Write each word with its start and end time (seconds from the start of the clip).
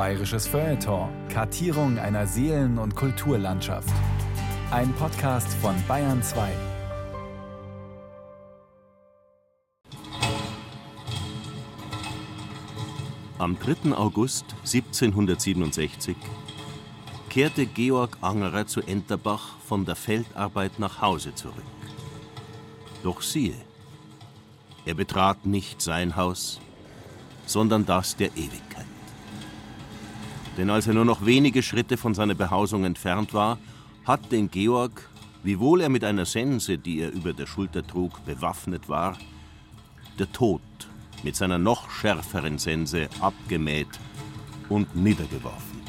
Bayerisches 0.00 0.46
Feuilleton. 0.46 1.10
Kartierung 1.28 1.98
einer 1.98 2.26
Seelen- 2.26 2.78
und 2.78 2.96
Kulturlandschaft. 2.96 3.92
Ein 4.70 4.94
Podcast 4.94 5.52
von 5.60 5.74
Bayern 5.86 6.22
2. 6.22 6.52
Am 13.36 13.58
3. 13.58 13.94
August 13.94 14.46
1767 14.64 16.16
kehrte 17.28 17.66
Georg 17.66 18.16
Angerer 18.22 18.66
zu 18.66 18.80
Enterbach 18.80 19.58
von 19.68 19.84
der 19.84 19.96
Feldarbeit 19.96 20.78
nach 20.78 21.02
Hause 21.02 21.34
zurück. 21.34 21.62
Doch 23.02 23.20
siehe, 23.20 23.56
er 24.86 24.94
betrat 24.94 25.44
nicht 25.44 25.82
sein 25.82 26.16
Haus, 26.16 26.58
sondern 27.44 27.84
das 27.84 28.16
der 28.16 28.28
Ewigkeit. 28.28 28.86
Denn 30.60 30.68
als 30.68 30.86
er 30.86 30.92
nur 30.92 31.06
noch 31.06 31.24
wenige 31.24 31.62
Schritte 31.62 31.96
von 31.96 32.12
seiner 32.12 32.34
Behausung 32.34 32.84
entfernt 32.84 33.32
war, 33.32 33.56
hat 34.04 34.30
den 34.30 34.50
Georg, 34.50 35.08
wiewohl 35.42 35.80
er 35.80 35.88
mit 35.88 36.04
einer 36.04 36.26
Sense, 36.26 36.76
die 36.76 37.00
er 37.00 37.10
über 37.12 37.32
der 37.32 37.46
Schulter 37.46 37.82
trug, 37.82 38.22
bewaffnet 38.26 38.86
war, 38.86 39.16
der 40.18 40.30
Tod 40.30 40.60
mit 41.22 41.34
seiner 41.34 41.56
noch 41.56 41.90
schärferen 41.90 42.58
Sense 42.58 43.08
abgemäht 43.22 43.88
und 44.68 44.94
niedergeworfen. 44.94 45.80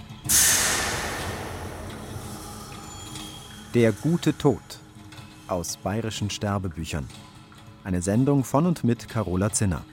Der 3.73 3.91
gute 3.91 4.38
Tod 4.38 4.63
aus 5.49 5.75
bayerischen 5.75 6.30
Sterbebüchern. 6.30 7.09
Eine 7.83 8.02
Sendung 8.02 8.45
von 8.45 8.67
und 8.67 8.85
mit 8.85 9.09
Carola 9.09 9.52
Zinner. 9.52 9.83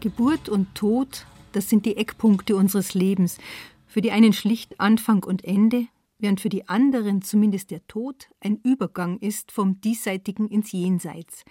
Geburt 0.00 0.48
und 0.48 0.74
Tod, 0.76 1.26
das 1.50 1.68
sind 1.68 1.84
die 1.84 1.96
Eckpunkte 1.96 2.54
unseres 2.54 2.94
Lebens. 2.94 3.38
Für 3.86 4.00
die 4.00 4.12
einen 4.12 4.32
schlicht 4.32 4.78
Anfang 4.78 5.24
und 5.24 5.44
Ende, 5.44 5.86
während 6.18 6.40
für 6.40 6.48
die 6.48 6.68
anderen 6.68 7.20
zumindest 7.20 7.72
der 7.72 7.84
Tod 7.88 8.28
ein 8.40 8.60
Übergang 8.62 9.18
ist 9.18 9.50
vom 9.50 9.80
Diesseitigen 9.80 10.46
ins 10.46 10.70
Jenseits. 10.70 11.44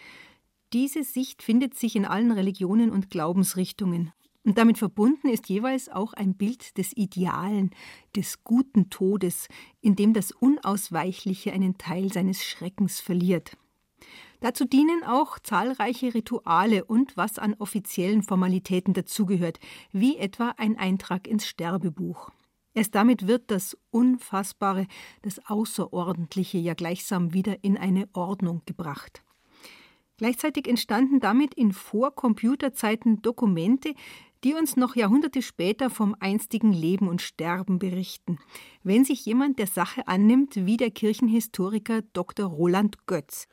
Diese 0.71 1.03
Sicht 1.03 1.44
findet 1.44 1.75
sich 1.75 1.97
in 1.97 2.05
allen 2.05 2.31
Religionen 2.31 2.89
und 2.89 3.09
Glaubensrichtungen. 3.09 4.13
Und 4.45 4.58
damit 4.58 4.77
verbunden 4.77 5.27
ist 5.27 5.49
jeweils 5.49 5.89
auch 5.89 6.14
ein 6.14 6.36
Bild 6.36 6.77
des 6.77 6.95
Idealen, 6.95 7.71
des 8.16 8.45
guten 8.45 8.89
Todes, 8.89 9.49
in 9.81 9.97
dem 9.97 10.14
das 10.14 10.31
Unausweichliche 10.31 11.52
einen 11.52 11.77
Teil 11.77 12.14
seines 12.14 12.45
Schreckens 12.45 13.02
verliert. 13.02 13.58
Dazu 14.39 14.66
dienen 14.66 15.03
auch 15.03 15.39
zahlreiche 15.39 16.13
Rituale 16.13 16.85
und 16.85 17.17
was 17.17 17.39
an 17.39 17.55
offiziellen 17.57 18.21
Formalitäten 18.21 18.93
dazugehört, 18.93 19.59
wie 19.91 20.17
etwa 20.17 20.53
ein 20.57 20.77
Eintrag 20.77 21.27
ins 21.27 21.47
Sterbebuch. 21.47 22.30
Erst 22.73 22.93
damit 22.93 23.25
wird 23.25 23.49
das 23.49 23.75
Unfassbare, 23.89 24.85
das 25.23 25.39
Außerordentliche 25.47 26.59
ja 26.59 26.75
gleichsam 26.75 27.33
wieder 27.33 27.63
in 27.63 27.75
eine 27.75 28.08
Ordnung 28.13 28.61
gebracht. 28.67 29.23
Gleichzeitig 30.17 30.67
entstanden 30.67 31.19
damit 31.19 31.55
in 31.55 31.71
Vorcomputerzeiten 31.71 33.21
Dokumente, 33.23 33.93
die 34.43 34.53
uns 34.53 34.75
noch 34.75 34.95
Jahrhunderte 34.95 35.41
später 35.41 35.89
vom 35.89 36.15
einstigen 36.19 36.71
Leben 36.71 37.08
und 37.08 37.21
Sterben 37.21 37.80
berichten, 37.80 38.38
wenn 38.83 39.05
sich 39.05 39.25
jemand 39.25 39.58
der 39.58 39.67
Sache 39.67 40.08
annimmt, 40.08 40.55
wie 40.67 40.77
der 40.77 40.91
Kirchenhistoriker 40.91 42.03
Dr. 42.13 42.45
Roland 42.45 43.08
Götz. 43.08 43.47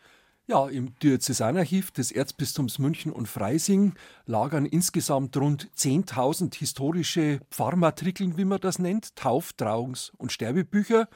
Ja, 0.46 0.68
im 0.68 0.94
Diözesanarchiv 0.98 1.90
des 1.90 2.12
Erzbistums 2.12 2.78
München 2.78 3.10
und 3.12 3.28
Freising 3.28 3.94
lagern 4.26 4.66
insgesamt 4.66 5.34
rund 5.38 5.70
10.000 5.74 6.54
historische 6.54 7.40
Pfarrmatrikeln, 7.50 8.36
wie 8.36 8.44
man 8.44 8.60
das 8.60 8.78
nennt, 8.78 9.16
Tauf-, 9.16 9.54
Trauungs- 9.56 10.12
und 10.18 10.32
Sterbebücher. 10.32 11.08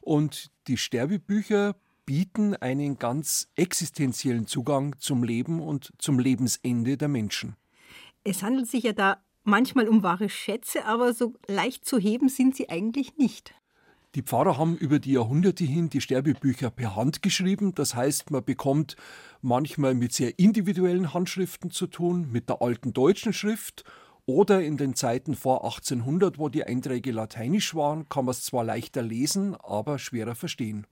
Und 0.00 0.52
die 0.68 0.76
Sterbebücher 0.76 1.74
bieten 2.06 2.54
einen 2.54 3.00
ganz 3.00 3.48
existenziellen 3.56 4.46
Zugang 4.46 4.94
zum 5.00 5.24
Leben 5.24 5.60
und 5.60 5.92
zum 5.98 6.20
Lebensende 6.20 6.96
der 6.96 7.08
Menschen. 7.08 7.56
Es 8.22 8.44
handelt 8.44 8.68
sich 8.68 8.84
ja 8.84 8.92
da 8.92 9.20
manchmal 9.42 9.88
um 9.88 10.04
wahre 10.04 10.28
Schätze, 10.28 10.84
aber 10.84 11.14
so 11.14 11.34
leicht 11.48 11.84
zu 11.84 11.98
heben 11.98 12.28
sind 12.28 12.54
sie 12.54 12.68
eigentlich 12.70 13.16
nicht. 13.16 13.54
Die 14.14 14.22
Pfarrer 14.22 14.56
haben 14.56 14.76
über 14.76 14.98
die 14.98 15.12
Jahrhunderte 15.12 15.64
hin 15.64 15.90
die 15.90 16.00
Sterbebücher 16.00 16.70
per 16.70 16.96
Hand 16.96 17.22
geschrieben. 17.22 17.74
Das 17.74 17.94
heißt, 17.94 18.30
man 18.30 18.42
bekommt 18.42 18.96
manchmal 19.42 19.94
mit 19.94 20.14
sehr 20.14 20.38
individuellen 20.38 21.12
Handschriften 21.12 21.70
zu 21.70 21.86
tun, 21.86 22.32
mit 22.32 22.48
der 22.48 22.62
alten 22.62 22.94
deutschen 22.94 23.34
Schrift 23.34 23.84
oder 24.24 24.62
in 24.62 24.76
den 24.76 24.94
Zeiten 24.94 25.34
vor 25.34 25.64
1800, 25.64 26.38
wo 26.38 26.48
die 26.48 26.64
Einträge 26.64 27.12
lateinisch 27.12 27.74
waren, 27.74 28.08
kann 28.08 28.24
man 28.24 28.32
es 28.32 28.44
zwar 28.44 28.64
leichter 28.64 29.02
lesen, 29.02 29.54
aber 29.56 29.98
schwerer 29.98 30.34
verstehen. 30.34 30.86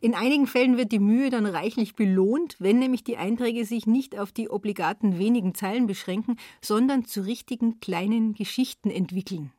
In 0.00 0.14
einigen 0.14 0.46
Fällen 0.46 0.76
wird 0.76 0.92
die 0.92 0.98
Mühe 0.98 1.30
dann 1.30 1.46
reichlich 1.46 1.94
belohnt, 1.94 2.56
wenn 2.58 2.78
nämlich 2.78 3.02
die 3.02 3.16
Einträge 3.16 3.64
sich 3.64 3.86
nicht 3.86 4.18
auf 4.18 4.30
die 4.30 4.50
obligaten 4.50 5.18
wenigen 5.18 5.54
Zeilen 5.54 5.86
beschränken, 5.86 6.36
sondern 6.60 7.04
zu 7.04 7.22
richtigen 7.22 7.80
kleinen 7.80 8.34
Geschichten 8.34 8.90
entwickeln. 8.90 9.52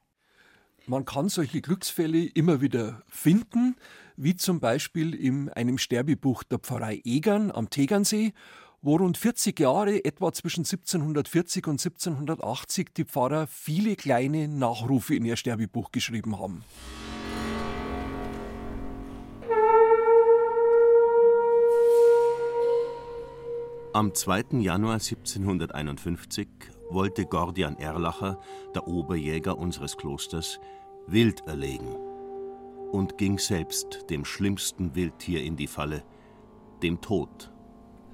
Man 0.90 1.03
kann 1.03 1.28
solche 1.28 1.59
Glücksfälle 1.59 2.28
immer 2.28 2.62
wieder 2.62 3.03
finden, 3.09 3.75
wie 4.16 4.38
zum 4.38 4.62
Beispiel 4.62 5.14
in 5.14 5.50
einem 5.50 5.78
Sterbebuch 5.78 6.44
der 6.44 6.59
Pfarrei 6.59 7.02
Egern 7.03 7.52
am 7.52 7.70
Tegernsee, 7.70 8.31
wo 8.81 8.96
rund 8.96 9.18
40 9.18 9.59
Jahre, 9.59 10.06
etwa 10.06 10.31
zwischen 10.31 10.62
1740 10.62 11.68
und 11.68 11.74
1780, 11.74 12.94
die 12.96 13.03
Pfarrer 13.03 13.47
viele 13.47 13.97
kleine 13.97 14.47
Nachrufe 14.47 15.14
in 15.14 15.26
ihr 15.26 15.36
Sterbebuch 15.36 15.92
geschrieben 15.92 16.40
haben. 16.40 16.64
Am 23.92 24.14
2. 24.14 24.62
Januar 24.62 24.94
1751 24.94 26.47
wollte 26.90 27.25
Gordian 27.25 27.78
Erlacher, 27.78 28.40
der 28.75 28.88
Oberjäger 28.88 29.58
unseres 29.58 29.98
Klosters, 29.98 30.59
Wild 31.08 31.46
erlegen 31.48 31.96
und 32.92 33.18
ging 33.18 33.38
selbst 33.38 34.09
dem 34.09 34.25
schlimmsten 34.25 34.96
Wildtier 34.96 35.44
in 35.44 35.56
die 35.56 35.68
Falle, 35.68 36.03
dem 36.81 37.02
Tod, 37.02 37.52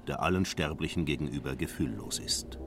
der 0.08 0.22
allen 0.22 0.46
Sterblichen 0.46 1.06
gegenüber 1.06 1.56
gefühllos 1.56 2.20
ist. 2.20 2.60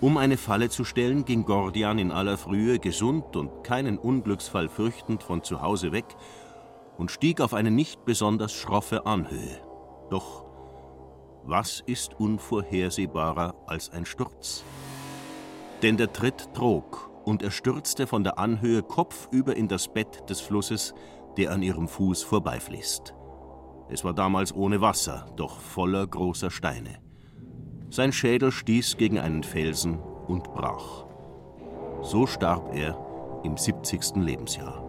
Um 0.00 0.18
eine 0.18 0.36
Falle 0.36 0.68
zu 0.68 0.84
stellen, 0.84 1.24
ging 1.24 1.44
Gordian 1.44 1.98
in 1.98 2.12
aller 2.12 2.36
Frühe 2.36 2.78
gesund 2.78 3.34
und 3.34 3.64
keinen 3.64 3.98
Unglücksfall 3.98 4.68
fürchtend 4.68 5.22
von 5.22 5.42
zu 5.42 5.62
Hause 5.62 5.90
weg 5.92 6.04
und 6.98 7.10
stieg 7.10 7.40
auf 7.40 7.54
eine 7.54 7.70
nicht 7.70 8.04
besonders 8.04 8.52
schroffe 8.52 9.06
Anhöhe. 9.06 9.60
Doch 10.10 10.45
was 11.46 11.82
ist 11.86 12.18
unvorhersehbarer 12.18 13.54
als 13.66 13.90
ein 13.90 14.04
Sturz? 14.04 14.64
Denn 15.82 15.96
der 15.96 16.12
Tritt 16.12 16.52
trug 16.54 17.10
und 17.24 17.42
er 17.42 17.50
stürzte 17.50 18.06
von 18.06 18.24
der 18.24 18.38
Anhöhe 18.38 18.82
kopfüber 18.82 19.56
in 19.56 19.68
das 19.68 19.88
Bett 19.88 20.28
des 20.28 20.40
Flusses, 20.40 20.94
der 21.36 21.52
an 21.52 21.62
ihrem 21.62 21.88
Fuß 21.88 22.22
vorbeifließt. 22.22 23.14
Es 23.88 24.04
war 24.04 24.14
damals 24.14 24.54
ohne 24.54 24.80
Wasser, 24.80 25.26
doch 25.36 25.60
voller 25.60 26.06
großer 26.06 26.50
Steine. 26.50 26.98
Sein 27.90 28.12
Schädel 28.12 28.50
stieß 28.50 28.96
gegen 28.96 29.18
einen 29.18 29.44
Felsen 29.44 30.00
und 30.26 30.52
brach. 30.52 31.04
So 32.02 32.26
starb 32.26 32.74
er 32.74 32.98
im 33.44 33.56
70. 33.56 34.16
Lebensjahr. 34.16 34.82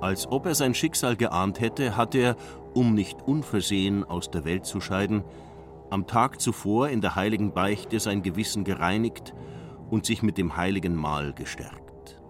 Als 0.00 0.26
ob 0.26 0.46
er 0.46 0.54
sein 0.54 0.74
Schicksal 0.74 1.14
geahnt 1.14 1.60
hätte, 1.60 1.96
hat 1.96 2.14
er, 2.14 2.36
um 2.74 2.94
nicht 2.94 3.22
unversehen 3.22 4.04
aus 4.04 4.30
der 4.30 4.44
Welt 4.44 4.66
zu 4.66 4.80
scheiden, 4.80 5.24
am 5.90 6.06
Tag 6.06 6.40
zuvor 6.40 6.88
in 6.88 7.00
der 7.00 7.16
heiligen 7.16 7.52
Beichte 7.52 7.98
sein 7.98 8.22
Gewissen 8.22 8.64
gereinigt 8.64 9.34
und 9.90 10.06
sich 10.06 10.22
mit 10.22 10.38
dem 10.38 10.56
heiligen 10.56 10.94
Mahl 10.94 11.32
gestärkt. 11.32 12.20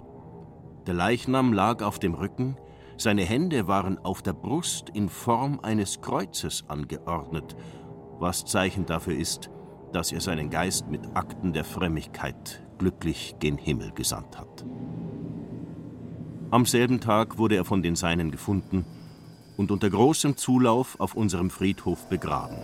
Der 0.87 0.94
Leichnam 0.94 1.53
lag 1.53 1.82
auf 1.82 1.99
dem 1.99 2.14
Rücken, 2.14 2.56
seine 2.97 3.23
Hände 3.23 3.69
waren 3.69 3.99
auf 3.99 4.23
der 4.23 4.32
Brust 4.32 4.91
in 4.91 5.09
Form 5.09 5.61
eines 5.61 6.00
Kreuzes 6.00 6.64
angeordnet, 6.69 7.56
was 8.19 8.44
Zeichen 8.44 8.87
dafür 8.87 9.17
ist, 9.17 9.50
dass 9.93 10.12
er 10.12 10.20
seinen 10.20 10.50
Geist 10.50 10.88
mit 10.88 11.00
Akten 11.14 11.53
der 11.53 11.64
Frömmigkeit 11.64 12.62
glücklich 12.79 13.37
gen 13.41 13.59
Himmel 13.59 13.93
gesandt 13.93 14.38
hat. 14.38 14.64
Am 16.50 16.67
selben 16.67 17.00
Tag 17.00 17.38
wurde 17.38 17.56
er 17.56 17.64
von 17.64 17.82
den 17.82 17.97
Seinen 17.97 18.31
gefunden 18.31 18.85
und 19.61 19.71
unter 19.71 19.91
großem 19.91 20.39
Zulauf 20.39 20.99
auf 20.99 21.15
unserem 21.15 21.51
Friedhof 21.51 22.09
begraben. 22.09 22.57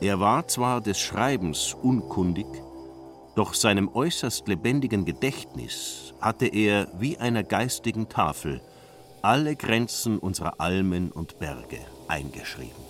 Er 0.00 0.18
war 0.18 0.48
zwar 0.48 0.80
des 0.80 0.98
Schreibens 0.98 1.76
unkundig, 1.80 2.48
doch 3.36 3.54
seinem 3.54 3.88
äußerst 3.88 4.48
lebendigen 4.48 5.04
Gedächtnis 5.04 6.14
hatte 6.20 6.48
er 6.48 6.88
wie 6.98 7.16
einer 7.18 7.44
geistigen 7.44 8.08
Tafel 8.08 8.60
alle 9.22 9.54
Grenzen 9.54 10.18
unserer 10.18 10.60
Almen 10.60 11.12
und 11.12 11.38
Berge 11.38 11.78
eingeschrieben. 12.08 12.82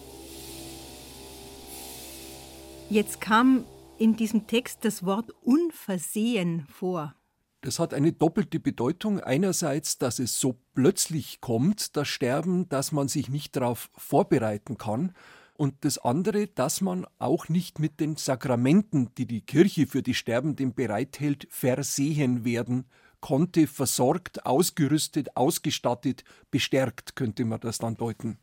Jetzt 2.89 3.21
kam 3.21 3.67
in 3.99 4.17
diesem 4.17 4.47
Text 4.47 4.87
das 4.87 5.05
Wort 5.05 5.31
unversehen 5.43 6.67
vor. 6.71 7.15
Das 7.63 7.79
hat 7.79 7.95
eine 7.95 8.13
doppelte 8.13 8.59
Bedeutung. 8.59 9.21
Einerseits, 9.21 9.97
dass 9.97 10.19
es 10.19 10.39
so 10.39 10.59
plötzlich 10.75 11.41
kommt, 11.41 11.97
das 11.97 12.09
Sterben, 12.09 12.69
dass 12.69 12.91
man 12.91 13.07
sich 13.07 13.29
nicht 13.29 13.55
darauf 13.55 13.89
vorbereiten 13.97 14.79
kann. 14.79 15.13
Und 15.55 15.85
das 15.85 15.99
andere, 15.99 16.49
dass 16.49 16.81
man 16.81 17.07
auch 17.21 17.49
nicht 17.49 17.79
mit 17.79 18.01
den 18.01 18.17
Sakramenten, 18.17 19.15
die 19.17 19.27
die 19.27 19.43
Kirche 19.43 19.87
für 19.87 20.03
die 20.03 20.15
Sterbenden 20.15 20.75
bereithält, 20.75 21.47
versehen 21.51 22.45
werden 22.45 22.87
konnte, 23.21 23.69
versorgt, 23.69 24.45
ausgerüstet, 24.45 25.37
ausgestattet, 25.37 26.25
bestärkt, 26.51 27.15
könnte 27.15 27.45
man 27.45 27.61
das 27.61 27.79
dann 27.79 27.97
deuten. 27.97 28.39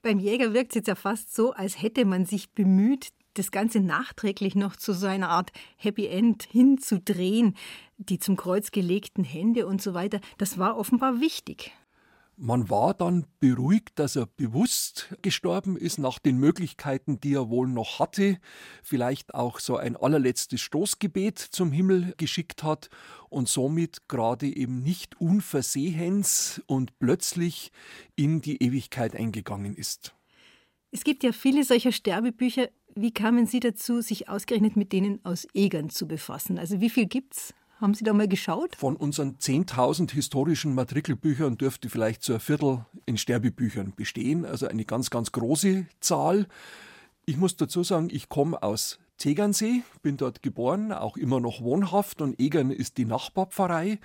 Beim 0.00 0.18
Jäger 0.18 0.54
wirkt 0.54 0.72
es 0.72 0.76
jetzt 0.76 0.88
ja 0.88 0.94
fast 0.94 1.34
so, 1.34 1.52
als 1.52 1.82
hätte 1.82 2.06
man 2.06 2.24
sich 2.24 2.52
bemüht, 2.52 3.12
das 3.34 3.50
Ganze 3.50 3.80
nachträglich 3.80 4.54
noch 4.54 4.76
zu 4.76 4.92
so 4.92 5.06
einer 5.06 5.28
Art 5.28 5.52
Happy 5.76 6.06
End 6.06 6.42
hinzudrehen, 6.42 7.56
die 8.08 8.18
zum 8.18 8.36
Kreuz 8.36 8.70
gelegten 8.70 9.24
Hände 9.24 9.66
und 9.66 9.82
so 9.82 9.94
weiter, 9.94 10.20
das 10.38 10.58
war 10.58 10.76
offenbar 10.76 11.20
wichtig. 11.20 11.72
Man 12.36 12.70
war 12.70 12.94
dann 12.94 13.26
beruhigt, 13.40 13.98
dass 13.98 14.16
er 14.16 14.26
bewusst 14.26 15.14
gestorben 15.20 15.76
ist 15.76 15.98
nach 15.98 16.18
den 16.18 16.38
Möglichkeiten, 16.38 17.20
die 17.20 17.34
er 17.34 17.50
wohl 17.50 17.68
noch 17.68 17.98
hatte, 17.98 18.38
vielleicht 18.82 19.34
auch 19.34 19.60
so 19.60 19.76
ein 19.76 19.96
allerletztes 19.96 20.60
Stoßgebet 20.62 21.38
zum 21.38 21.72
Himmel 21.72 22.14
geschickt 22.16 22.62
hat 22.62 22.88
und 23.28 23.48
somit 23.48 24.08
gerade 24.08 24.46
eben 24.46 24.82
nicht 24.82 25.20
unversehens 25.20 26.62
und 26.66 26.98
plötzlich 26.98 27.70
in 28.16 28.40
die 28.40 28.62
Ewigkeit 28.62 29.14
eingegangen 29.14 29.76
ist. 29.76 30.14
Es 30.90 31.04
gibt 31.04 31.22
ja 31.22 31.32
viele 31.32 31.64
solcher 31.64 31.92
Sterbebücher, 31.92 32.68
wie 32.94 33.12
kamen 33.12 33.46
Sie 33.46 33.60
dazu, 33.60 34.00
sich 34.00 34.28
ausgerechnet 34.28 34.76
mit 34.76 34.92
denen 34.92 35.24
aus 35.24 35.46
Egern 35.54 35.90
zu 35.90 36.08
befassen? 36.08 36.58
Also 36.58 36.80
wie 36.80 36.90
viel 36.90 37.06
gibt's? 37.06 37.54
Haben 37.82 37.94
Sie 37.94 38.04
da 38.04 38.12
mal 38.12 38.28
geschaut? 38.28 38.76
Von 38.76 38.94
unseren 38.94 39.38
10.000 39.38 40.12
historischen 40.12 40.72
Matrikelbüchern 40.72 41.58
dürfte 41.58 41.88
vielleicht 41.88 42.22
so 42.22 42.32
ein 42.32 42.38
Viertel 42.38 42.86
in 43.06 43.18
Sterbebüchern 43.18 43.92
bestehen, 43.96 44.44
also 44.44 44.68
eine 44.68 44.84
ganz, 44.84 45.10
ganz 45.10 45.32
große 45.32 45.86
Zahl. 45.98 46.46
Ich 47.24 47.38
muss 47.38 47.56
dazu 47.56 47.82
sagen, 47.82 48.08
ich 48.12 48.28
komme 48.28 48.62
aus 48.62 49.00
Tegernsee, 49.18 49.82
bin 50.00 50.16
dort 50.16 50.44
geboren, 50.44 50.92
auch 50.92 51.16
immer 51.16 51.40
noch 51.40 51.60
wohnhaft 51.60 52.20
und 52.20 52.38
Egern 52.38 52.70
ist 52.70 52.98
die 52.98 53.04
Nachbarpfarrei. 53.04 53.98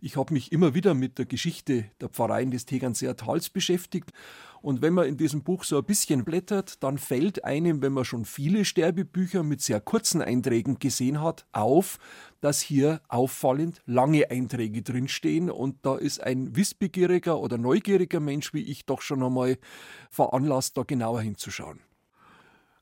Ich 0.00 0.16
habe 0.16 0.32
mich 0.32 0.52
immer 0.52 0.74
wieder 0.74 0.94
mit 0.94 1.18
der 1.18 1.26
Geschichte 1.26 1.86
der 2.00 2.08
Pfarreien 2.08 2.50
des 2.50 2.66
Tegernseer 2.66 3.16
Tals 3.16 3.50
beschäftigt. 3.50 4.12
Und 4.60 4.82
wenn 4.82 4.92
man 4.92 5.06
in 5.06 5.16
diesem 5.16 5.42
Buch 5.42 5.64
so 5.64 5.78
ein 5.78 5.84
bisschen 5.84 6.24
blättert, 6.24 6.82
dann 6.82 6.98
fällt 6.98 7.44
einem, 7.44 7.80
wenn 7.82 7.92
man 7.92 8.04
schon 8.04 8.24
viele 8.24 8.64
Sterbebücher 8.64 9.42
mit 9.42 9.60
sehr 9.60 9.80
kurzen 9.80 10.20
Einträgen 10.20 10.78
gesehen 10.78 11.20
hat, 11.22 11.46
auf, 11.52 11.98
dass 12.40 12.60
hier 12.60 13.00
auffallend 13.08 13.82
lange 13.86 14.30
Einträge 14.30 14.82
drinstehen. 14.82 15.50
Und 15.50 15.76
da 15.82 15.96
ist 15.96 16.22
ein 16.22 16.56
wissbegieriger 16.56 17.38
oder 17.38 17.58
neugieriger 17.58 18.20
Mensch 18.20 18.52
wie 18.52 18.62
ich 18.62 18.86
doch 18.86 19.02
schon 19.02 19.22
einmal 19.22 19.58
veranlasst, 20.10 20.76
da 20.76 20.82
genauer 20.82 21.22
hinzuschauen. 21.22 21.80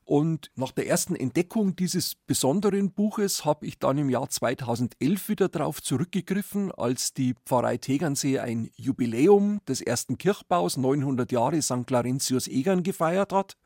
Und 0.07 0.51
nach 0.55 0.71
der 0.71 0.87
ersten 0.87 1.17
Entdeckung 1.17 1.75
dieses 1.75 2.15
besonderen 2.15 2.93
Buches 2.93 3.43
habe 3.43 3.65
ich 3.65 3.77
dann 3.77 3.97
im 3.97 4.09
Jahr 4.09 4.29
2011 4.29 5.27
wieder 5.27 5.49
darauf 5.49 5.83
zurückgegriffen, 5.83 6.71
als 6.71 7.13
die 7.13 7.35
Pfarrei 7.45 7.75
Tegernsee 7.75 8.39
ein 8.39 8.69
Jubiläum 8.77 9.59
des 9.67 9.81
ersten 9.81 10.17
Kirchbaus, 10.17 10.77
900 10.77 11.29
Jahre 11.33 11.61
St. 11.61 11.89
Laurentius 11.89 12.47
Egern, 12.47 12.83
gefeiert 12.83 13.33
hat. 13.33 13.57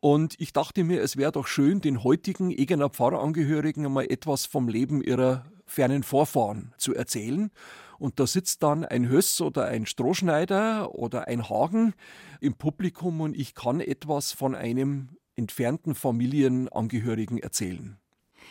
Und 0.00 0.34
ich 0.40 0.54
dachte 0.54 0.82
mir, 0.82 1.02
es 1.02 1.18
wäre 1.18 1.32
doch 1.32 1.46
schön, 1.46 1.82
den 1.82 2.04
heutigen 2.04 2.50
Egerner 2.50 2.88
Pfarrerangehörigen 2.88 3.84
einmal 3.84 4.10
etwas 4.10 4.46
vom 4.46 4.66
Leben 4.66 5.02
ihrer 5.02 5.44
fernen 5.66 6.04
Vorfahren 6.04 6.72
zu 6.78 6.94
erzählen. 6.94 7.50
Und 7.98 8.18
da 8.18 8.26
sitzt 8.26 8.62
dann 8.62 8.86
ein 8.86 9.10
Höss 9.10 9.42
oder 9.42 9.66
ein 9.66 9.84
Strohschneider 9.84 10.94
oder 10.94 11.28
ein 11.28 11.50
Hagen 11.50 11.92
im 12.40 12.54
Publikum 12.54 13.20
und 13.20 13.36
ich 13.36 13.54
kann 13.54 13.80
etwas 13.80 14.32
von 14.32 14.54
einem 14.54 15.10
entfernten 15.40 15.94
Familienangehörigen 15.94 17.38
erzählen. 17.38 17.96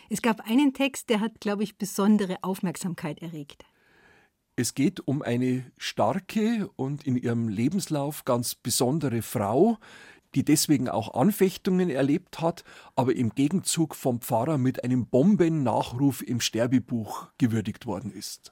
Es 0.10 0.24
gab 0.24 0.42
einen 0.50 0.74
Text, 0.74 1.10
der 1.10 1.20
hat, 1.20 1.40
glaube 1.40 1.64
ich, 1.64 1.78
besondere 1.78 2.38
Aufmerksamkeit 2.42 3.22
erregt. 3.22 3.64
Es 4.56 4.74
geht 4.74 5.00
um 5.08 5.22
eine 5.22 5.72
starke 5.78 6.68
und 6.76 7.06
in 7.06 7.16
ihrem 7.16 7.48
Lebenslauf 7.48 8.26
ganz 8.26 8.56
besondere 8.56 9.22
Frau, 9.22 9.78
die 10.34 10.44
deswegen 10.44 10.90
auch 10.90 11.14
Anfechtungen 11.14 11.92
erlebt 11.92 12.42
hat, 12.42 12.64
aber 12.96 13.16
im 13.16 13.30
Gegenzug 13.30 13.96
vom 13.96 14.20
Pfarrer 14.20 14.58
mit 14.58 14.84
einem 14.84 15.06
Bombennachruf 15.06 16.24
im 16.24 16.42
Sterbebuch 16.42 17.28
gewürdigt 17.38 17.86
worden 17.86 18.12
ist. 18.12 18.52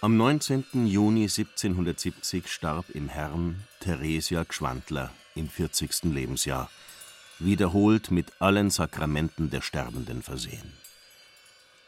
Am 0.00 0.16
19. 0.16 0.86
Juni 0.86 1.22
1770 1.22 2.46
starb 2.46 2.88
im 2.90 3.08
Herrn 3.08 3.64
Theresia 3.80 4.44
Gschwandler 4.44 5.12
im 5.34 5.48
40. 5.48 6.04
Lebensjahr, 6.14 6.70
wiederholt 7.40 8.12
mit 8.12 8.30
allen 8.38 8.70
Sakramenten 8.70 9.50
der 9.50 9.60
Sterbenden 9.60 10.22
versehen. 10.22 10.72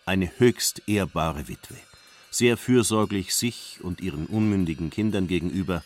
Eine 0.07 0.29
höchst 0.39 0.83
ehrbare 0.89 1.47
Witwe, 1.47 1.77
sehr 2.33 2.57
fürsorglich 2.57 3.33
sich 3.33 3.79
und 3.81 4.01
ihren 4.01 4.27
unmündigen 4.27 4.91
Kindern 4.91 5.29
gegenüber, 5.29 5.85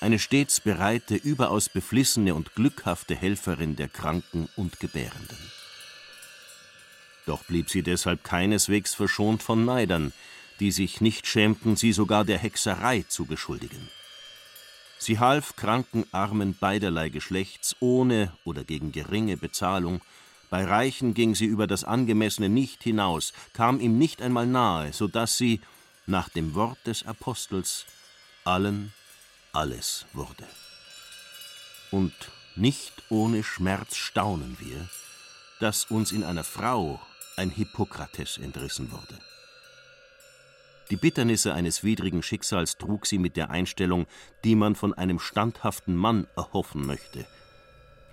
eine 0.00 0.18
stets 0.18 0.60
bereite, 0.60 1.14
überaus 1.14 1.70
beflissene 1.70 2.34
und 2.34 2.54
glückhafte 2.54 3.14
Helferin 3.14 3.74
der 3.74 3.88
Kranken 3.88 4.50
und 4.56 4.80
Gebärenden. 4.80 5.38
Doch 7.24 7.42
blieb 7.44 7.70
sie 7.70 7.82
deshalb 7.82 8.22
keineswegs 8.22 8.94
verschont 8.94 9.42
von 9.42 9.64
Neidern, 9.64 10.12
die 10.60 10.70
sich 10.70 11.00
nicht 11.00 11.26
schämten, 11.26 11.76
sie 11.76 11.92
sogar 11.92 12.24
der 12.24 12.38
Hexerei 12.38 13.04
zu 13.08 13.24
beschuldigen. 13.26 13.88
Sie 14.98 15.18
half 15.18 15.56
kranken 15.56 16.06
Armen 16.12 16.56
beiderlei 16.56 17.08
Geschlechts 17.08 17.76
ohne 17.80 18.32
oder 18.44 18.64
gegen 18.64 18.92
geringe 18.92 19.36
Bezahlung, 19.36 20.00
bei 20.50 20.64
Reichen 20.64 21.14
ging 21.14 21.34
sie 21.34 21.46
über 21.46 21.66
das 21.66 21.82
Angemessene 21.82 22.48
nicht 22.48 22.82
hinaus, 22.82 23.32
kam 23.54 23.80
ihm 23.80 23.98
nicht 23.98 24.22
einmal 24.22 24.46
nahe, 24.46 24.92
so 24.92 25.08
dass 25.08 25.36
sie, 25.36 25.60
nach 26.06 26.28
dem 26.28 26.54
Wort 26.54 26.78
des 26.86 27.04
Apostels, 27.06 27.86
allen 28.44 28.92
alles 29.52 30.06
wurde. 30.12 30.46
Und 31.90 32.14
nicht 32.56 32.92
ohne 33.08 33.42
Schmerz 33.42 33.96
staunen 33.96 34.56
wir, 34.60 34.88
dass 35.60 35.86
uns 35.86 36.12
in 36.12 36.22
einer 36.22 36.44
Frau 36.44 37.00
ein 37.36 37.50
Hippokrates 37.50 38.38
entrissen 38.38 38.92
wurde. 38.92 39.18
Die 40.90 40.96
Bitternisse 40.96 41.54
eines 41.54 41.82
widrigen 41.82 42.22
Schicksals 42.22 42.76
trug 42.76 43.06
sie 43.06 43.18
mit 43.18 43.36
der 43.36 43.50
Einstellung, 43.50 44.06
die 44.44 44.54
man 44.54 44.74
von 44.74 44.92
einem 44.92 45.18
standhaften 45.18 45.96
Mann 45.96 46.26
erhoffen 46.36 46.86
möchte, 46.86 47.24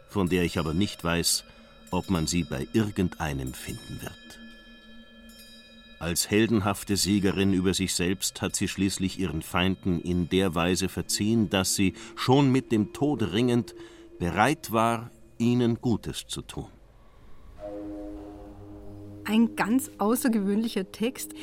von 0.09 0.29
der 0.29 0.43
ich 0.43 0.57
aber 0.57 0.73
nicht 0.73 1.03
weiß, 1.03 1.43
ob 1.91 2.09
man 2.09 2.27
sie 2.27 2.43
bei 2.43 2.67
irgendeinem 2.73 3.53
finden 3.53 4.01
wird. 4.01 4.13
Als 5.99 6.31
heldenhafte 6.31 6.97
Siegerin 6.97 7.53
über 7.53 7.75
sich 7.75 7.93
selbst 7.93 8.41
hat 8.41 8.55
sie 8.55 8.67
schließlich 8.67 9.19
ihren 9.19 9.43
Feinden 9.43 10.01
in 10.01 10.29
der 10.29 10.55
Weise 10.55 10.89
verziehen, 10.89 11.51
dass 11.51 11.75
sie, 11.75 11.93
schon 12.15 12.51
mit 12.51 12.71
dem 12.71 12.91
Tod 12.91 13.21
ringend, 13.33 13.75
bereit 14.17 14.71
war, 14.71 15.11
ihnen 15.37 15.79
Gutes 15.79 16.25
zu 16.25 16.41
tun. 16.41 16.69
Ein 19.25 19.55
ganz 19.55 19.91
außergewöhnlicher 19.99 20.91
Text. 20.91 21.33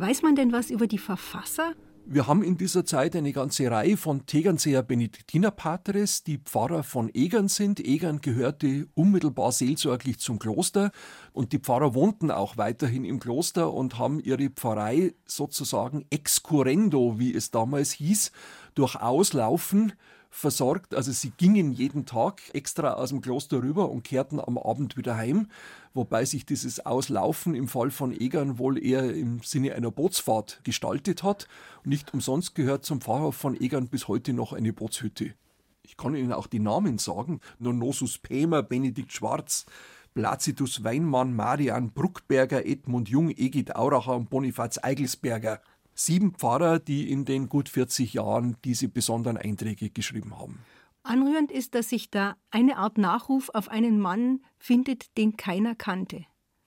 Weiß 0.00 0.22
man 0.22 0.34
denn 0.34 0.50
was 0.50 0.70
über 0.70 0.86
die 0.86 0.96
Verfasser? 0.96 1.74
Wir 2.06 2.26
haben 2.26 2.42
in 2.42 2.56
dieser 2.56 2.86
Zeit 2.86 3.14
eine 3.14 3.34
ganze 3.34 3.70
Reihe 3.70 3.98
von 3.98 4.24
Tegernseer 4.24 4.82
Benediktinerpatres, 4.82 6.24
die 6.24 6.38
Pfarrer 6.38 6.84
von 6.84 7.10
Egern 7.12 7.48
sind. 7.48 7.80
Egern 7.80 8.22
gehörte 8.22 8.88
unmittelbar 8.94 9.52
seelsorglich 9.52 10.18
zum 10.18 10.38
Kloster 10.38 10.90
und 11.34 11.52
die 11.52 11.58
Pfarrer 11.58 11.92
wohnten 11.92 12.30
auch 12.30 12.56
weiterhin 12.56 13.04
im 13.04 13.20
Kloster 13.20 13.74
und 13.74 13.98
haben 13.98 14.20
ihre 14.20 14.48
Pfarrei 14.48 15.12
sozusagen 15.26 16.06
excurrendo, 16.08 17.18
wie 17.18 17.34
es 17.34 17.50
damals 17.50 17.92
hieß, 17.92 18.32
durchaus 18.74 19.34
laufen 19.34 19.92
versorgt. 20.30 20.94
Also 20.94 21.12
sie 21.12 21.30
gingen 21.30 21.72
jeden 21.72 22.06
Tag 22.06 22.40
extra 22.54 22.94
aus 22.94 23.10
dem 23.10 23.20
Kloster 23.20 23.62
rüber 23.62 23.90
und 23.90 24.04
kehrten 24.04 24.40
am 24.40 24.56
Abend 24.56 24.96
wieder 24.96 25.16
heim, 25.16 25.48
wobei 25.92 26.24
sich 26.24 26.46
dieses 26.46 26.86
Auslaufen 26.86 27.54
im 27.54 27.68
Fall 27.68 27.90
von 27.90 28.12
Egern 28.12 28.58
wohl 28.58 28.82
eher 28.82 29.14
im 29.14 29.40
Sinne 29.42 29.74
einer 29.74 29.90
Bootsfahrt 29.90 30.60
gestaltet 30.62 31.22
hat. 31.22 31.48
nicht 31.84 32.14
umsonst 32.14 32.54
gehört 32.54 32.84
zum 32.84 33.00
Pfarrhof 33.00 33.36
von 33.36 33.60
Egern 33.60 33.88
bis 33.88 34.08
heute 34.08 34.32
noch 34.32 34.52
eine 34.52 34.72
Bootshütte. 34.72 35.34
Ich 35.82 35.96
kann 35.96 36.14
Ihnen 36.14 36.32
auch 36.32 36.46
die 36.46 36.60
Namen 36.60 36.98
sagen. 36.98 37.40
Nonosus 37.58 38.18
Pemer, 38.18 38.62
Benedikt 38.62 39.12
Schwarz, 39.12 39.66
Placidus 40.14 40.84
Weinmann, 40.84 41.34
Marian 41.34 41.90
Bruckberger, 41.90 42.64
Edmund 42.64 43.08
Jung, 43.08 43.30
Egid 43.30 43.74
Auracher 43.74 44.16
und 44.16 44.30
Bonifaz 44.30 44.78
Eigelsberger 44.78 45.60
sieben 46.04 46.32
Pfarrer, 46.32 46.78
die 46.78 47.10
in 47.10 47.24
den 47.24 47.48
gut 47.48 47.68
40 47.68 48.14
Jahren 48.14 48.56
diese 48.64 48.88
besonderen 48.88 49.36
Einträge 49.36 49.90
geschrieben 49.90 50.38
haben. 50.38 50.60
Anrührend 51.02 51.50
ist, 51.50 51.74
dass 51.74 51.88
sich 51.88 52.10
da 52.10 52.36
eine 52.50 52.76
Art 52.76 52.98
Nachruf 52.98 53.50
auf 53.50 53.68
einen 53.68 54.00
Mann 54.00 54.40
findet, 54.58 55.16
den 55.16 55.36
keiner 55.36 55.74
kannte. 55.74 56.24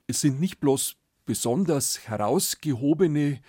Es 0.08 0.22
sind 0.22 0.40
nicht 0.40 0.60
bloß 0.60 0.96
besonders 1.26 2.08
herausgehobene 2.08 3.40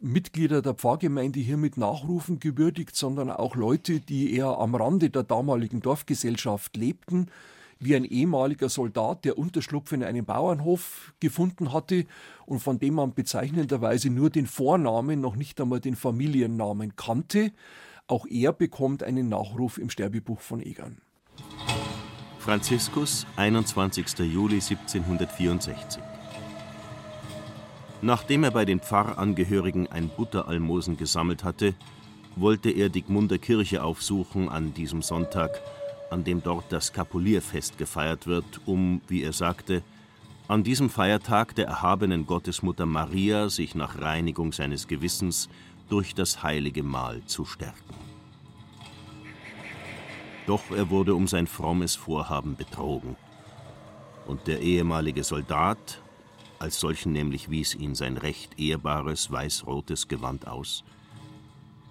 Mitglieder 0.00 0.60
der 0.60 0.74
Pfarrgemeinde 0.74 1.40
hier 1.40 1.56
mit 1.56 1.76
Nachrufen 1.76 2.38
gewürdigt, 2.38 2.94
sondern 2.94 3.30
auch 3.30 3.56
Leute, 3.56 4.00
die 4.00 4.34
eher 4.34 4.58
am 4.58 4.74
Rande 4.74 5.08
der 5.08 5.22
damaligen 5.22 5.80
Dorfgesellschaft 5.80 6.76
lebten, 6.76 7.30
wie 7.78 7.96
ein 7.96 8.04
ehemaliger 8.04 8.68
Soldat, 8.68 9.24
der 9.24 9.38
Unterschlupf 9.38 9.92
in 9.92 10.02
einem 10.02 10.24
Bauernhof 10.24 11.14
gefunden 11.20 11.72
hatte 11.72 12.06
und 12.46 12.60
von 12.60 12.78
dem 12.78 12.94
man 12.94 13.14
bezeichnenderweise 13.14 14.10
nur 14.10 14.30
den 14.30 14.46
Vornamen, 14.46 15.20
noch 15.20 15.36
nicht 15.36 15.60
einmal 15.60 15.80
den 15.80 15.96
Familiennamen 15.96 16.96
kannte. 16.96 17.52
Auch 18.06 18.26
er 18.26 18.52
bekommt 18.52 19.02
einen 19.02 19.28
Nachruf 19.28 19.78
im 19.78 19.90
Sterbebuch 19.90 20.40
von 20.40 20.60
Egern. 20.60 20.98
Franziskus, 22.38 23.26
21. 23.36 24.18
Juli 24.18 24.56
1764. 24.56 26.02
Nachdem 28.02 28.44
er 28.44 28.50
bei 28.50 28.66
den 28.66 28.80
Pfarrangehörigen 28.80 29.86
ein 29.86 30.10
Butteralmosen 30.10 30.98
gesammelt 30.98 31.42
hatte, 31.42 31.74
wollte 32.36 32.70
er 32.70 32.90
die 32.90 33.00
Gmunder 33.00 33.38
Kirche 33.38 33.82
aufsuchen 33.82 34.50
an 34.50 34.74
diesem 34.74 35.00
Sonntag, 35.00 35.62
an 36.14 36.22
dem 36.22 36.44
dort 36.44 36.70
das 36.70 36.92
Kapulierfest 36.92 37.76
gefeiert 37.76 38.28
wird, 38.28 38.60
um, 38.66 39.02
wie 39.08 39.24
er 39.24 39.32
sagte, 39.32 39.82
an 40.46 40.62
diesem 40.62 40.88
Feiertag 40.88 41.56
der 41.56 41.66
erhabenen 41.66 42.24
Gottesmutter 42.24 42.86
Maria 42.86 43.48
sich 43.48 43.74
nach 43.74 44.00
Reinigung 44.00 44.52
seines 44.52 44.86
Gewissens 44.86 45.48
durch 45.88 46.14
das 46.14 46.44
heilige 46.44 46.84
Mahl 46.84 47.24
zu 47.26 47.44
stärken. 47.44 47.94
Doch 50.46 50.70
er 50.70 50.88
wurde 50.88 51.16
um 51.16 51.26
sein 51.26 51.48
frommes 51.48 51.96
Vorhaben 51.96 52.54
betrogen. 52.54 53.16
Und 54.26 54.46
der 54.46 54.60
ehemalige 54.60 55.24
Soldat, 55.24 56.00
als 56.60 56.78
solchen 56.78 57.12
nämlich 57.12 57.50
wies 57.50 57.74
ihn 57.74 57.96
sein 57.96 58.18
recht 58.18 58.60
ehrbares 58.60 59.32
weiß-rotes 59.32 60.06
Gewand 60.06 60.46
aus, 60.46 60.84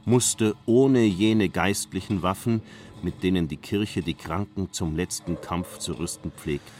musste 0.05 0.55
ohne 0.65 1.03
jene 1.03 1.49
geistlichen 1.49 2.21
Waffen, 2.21 2.61
mit 3.01 3.23
denen 3.23 3.47
die 3.47 3.57
Kirche 3.57 4.01
die 4.01 4.13
Kranken 4.13 4.71
zum 4.71 4.95
letzten 4.95 5.39
Kampf 5.41 5.79
zu 5.79 5.93
rüsten 5.93 6.31
pflegt, 6.31 6.71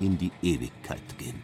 in 0.00 0.18
die 0.18 0.32
Ewigkeit 0.42 1.18
gehen. 1.18 1.42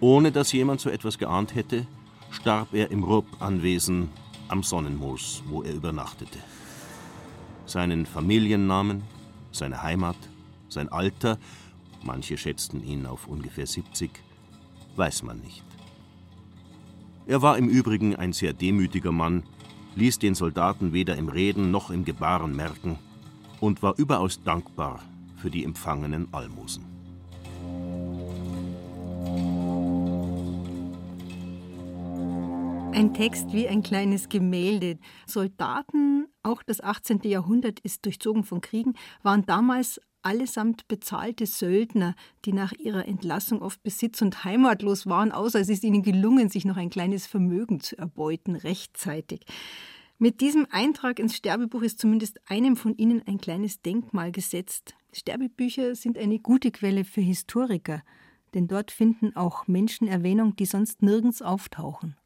Ohne 0.00 0.32
dass 0.32 0.52
jemand 0.52 0.80
so 0.80 0.90
etwas 0.90 1.18
geahnt 1.18 1.54
hätte, 1.54 1.86
starb 2.30 2.72
er 2.72 2.90
im 2.90 3.04
Rupp-Anwesen 3.04 4.10
am 4.48 4.62
Sonnenmoos, 4.62 5.42
wo 5.48 5.62
er 5.62 5.74
übernachtete. 5.74 6.38
Seinen 7.66 8.06
Familiennamen, 8.06 9.02
seine 9.50 9.82
Heimat, 9.82 10.16
sein 10.68 10.88
Alter 10.88 11.38
manche 12.02 12.36
schätzten 12.36 12.84
ihn 12.84 13.06
auf 13.06 13.26
ungefähr 13.26 13.66
70, 13.66 14.10
weiß 14.96 15.22
man 15.22 15.40
nicht. 15.40 15.67
Er 17.28 17.42
war 17.42 17.58
im 17.58 17.68
Übrigen 17.68 18.16
ein 18.16 18.32
sehr 18.32 18.54
demütiger 18.54 19.12
Mann, 19.12 19.42
ließ 19.96 20.18
den 20.18 20.34
Soldaten 20.34 20.94
weder 20.94 21.16
im 21.16 21.28
Reden 21.28 21.70
noch 21.70 21.90
im 21.90 22.06
Gebaren 22.06 22.56
merken 22.56 22.98
und 23.60 23.82
war 23.82 23.98
überaus 23.98 24.42
dankbar 24.42 25.02
für 25.36 25.50
die 25.50 25.62
empfangenen 25.62 26.32
Almosen. 26.32 26.86
Ein 32.94 33.12
Text 33.12 33.52
wie 33.52 33.68
ein 33.68 33.82
kleines 33.82 34.30
Gemälde. 34.30 34.98
Soldaten, 35.26 36.28
auch 36.42 36.62
das 36.62 36.80
18. 36.80 37.20
Jahrhundert 37.24 37.78
ist 37.80 38.06
durchzogen 38.06 38.42
von 38.42 38.62
Kriegen, 38.62 38.94
waren 39.22 39.44
damals 39.44 40.00
allesamt 40.22 40.88
bezahlte 40.88 41.46
Söldner, 41.46 42.14
die 42.44 42.52
nach 42.52 42.72
ihrer 42.72 43.06
Entlassung 43.06 43.62
oft 43.62 43.82
besitz- 43.82 44.22
und 44.22 44.44
heimatlos 44.44 45.06
waren, 45.06 45.32
außer 45.32 45.60
es 45.60 45.68
ist 45.68 45.84
ihnen 45.84 46.02
gelungen, 46.02 46.48
sich 46.48 46.64
noch 46.64 46.76
ein 46.76 46.90
kleines 46.90 47.26
Vermögen 47.26 47.80
zu 47.80 47.98
erbeuten, 47.98 48.56
rechtzeitig. 48.56 49.40
Mit 50.18 50.40
diesem 50.40 50.66
Eintrag 50.70 51.20
ins 51.20 51.36
Sterbebuch 51.36 51.82
ist 51.82 52.00
zumindest 52.00 52.40
einem 52.50 52.76
von 52.76 52.96
ihnen 52.96 53.22
ein 53.26 53.38
kleines 53.38 53.82
Denkmal 53.82 54.32
gesetzt. 54.32 54.94
Sterbebücher 55.12 55.94
sind 55.94 56.18
eine 56.18 56.40
gute 56.40 56.72
Quelle 56.72 57.04
für 57.04 57.20
Historiker, 57.20 58.02
denn 58.54 58.66
dort 58.66 58.90
finden 58.90 59.36
auch 59.36 59.68
Menschen 59.68 60.08
Erwähnung, 60.08 60.56
die 60.56 60.66
sonst 60.66 61.02
nirgends 61.02 61.40
auftauchen. 61.40 62.16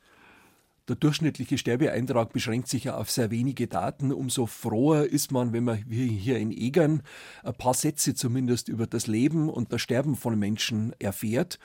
Der 0.92 0.98
durchschnittliche 0.98 1.56
Sterbeeintrag 1.56 2.34
beschränkt 2.34 2.68
sich 2.68 2.84
ja 2.84 2.98
auf 2.98 3.10
sehr 3.10 3.30
wenige 3.30 3.66
Daten. 3.66 4.12
Umso 4.12 4.44
froher 4.44 5.06
ist 5.06 5.32
man, 5.32 5.54
wenn 5.54 5.64
man 5.64 5.78
hier 5.88 6.38
in 6.38 6.50
Egern 6.50 7.02
ein 7.42 7.54
paar 7.54 7.72
Sätze 7.72 8.14
zumindest 8.14 8.68
über 8.68 8.86
das 8.86 9.06
Leben 9.06 9.48
und 9.48 9.72
das 9.72 9.80
Sterben 9.80 10.16
von 10.16 10.38
Menschen 10.38 10.92
erfährt. 10.98 11.58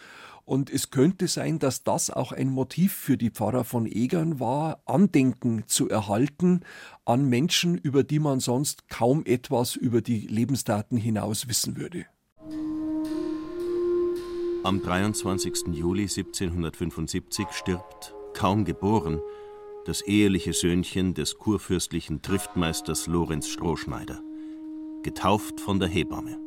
Und 0.46 0.69
es 0.69 0.91
könnte 0.91 1.27
sein, 1.27 1.60
dass 1.60 1.84
das 1.84 2.10
auch 2.10 2.31
ein 2.31 2.48
Motiv 2.48 2.93
für 2.93 3.17
die 3.17 3.29
Pfarrer 3.29 3.65
von 3.65 3.86
Egern 3.86 4.39
war, 4.39 4.81
Andenken 4.86 5.63
zu 5.67 5.89
erhalten 5.89 6.62
an 7.03 7.27
Menschen, 7.27 7.77
über 7.77 8.05
die 8.05 8.19
man 8.19 8.39
sonst 8.39 8.88
kaum 8.88 9.25
etwas 9.25 9.75
über 9.75 10.00
die 10.00 10.22
Lebensdaten 10.22 10.98
hinaus 10.98 11.50
wissen 11.50 11.75
würde. 11.75 12.05
Am 14.63 14.81
23. 14.81 15.74
Juli 15.74 16.03
1775 16.03 17.48
stirbt 17.51 18.16
kaum 18.38 18.65
geboren, 18.65 19.20
das 19.86 20.01
eheliche 20.01 20.53
Söhnchen 20.53 21.15
des 21.15 21.39
kurfürstlichen 21.39 22.22
Triftmeisters 22.22 23.08
Lorenz 23.08 23.48
Strohschneider, 23.48 24.22
getauft 25.01 25.60
von 25.60 25.79
der 25.79 25.89
Hebamme. 25.89 26.38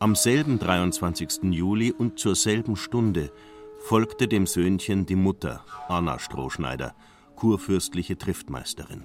Am 0.00 0.16
selben 0.16 0.58
23. 0.58 1.44
Juli 1.52 1.92
und 1.92 2.18
zur 2.18 2.34
selben 2.34 2.74
Stunde 2.74 3.30
folgte 3.78 4.26
dem 4.26 4.48
Söhnchen 4.48 5.06
die 5.06 5.14
Mutter, 5.14 5.64
Anna 5.86 6.18
Strohschneider, 6.18 6.96
kurfürstliche 7.36 8.18
Triftmeisterin. 8.18 9.04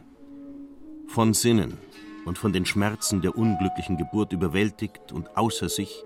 Von 1.05 1.35
Sinnen 1.35 1.77
und 2.25 2.39
von 2.39 2.51
den 2.51 2.65
Schmerzen 2.65 3.21
der 3.21 3.37
unglücklichen 3.37 3.97
Geburt 3.97 4.33
überwältigt 4.33 5.11
und 5.11 5.37
außer 5.37 5.69
sich, 5.69 6.03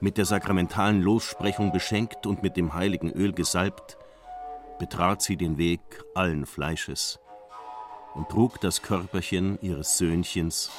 mit 0.00 0.18
der 0.18 0.24
sakramentalen 0.24 1.02
Lossprechung 1.02 1.70
beschenkt 1.70 2.26
und 2.26 2.42
mit 2.42 2.56
dem 2.56 2.74
heiligen 2.74 3.12
Öl 3.12 3.32
gesalbt, 3.32 3.96
betrat 4.80 5.20
sie 5.20 5.36
den 5.36 5.58
Weg 5.58 5.80
allen 6.14 6.46
Fleisches 6.46 7.20
und 8.14 8.30
trug 8.30 8.60
das 8.62 8.80
Körperchen 8.80 9.58
ihres 9.60 9.98
Söhnchens, 9.98 10.70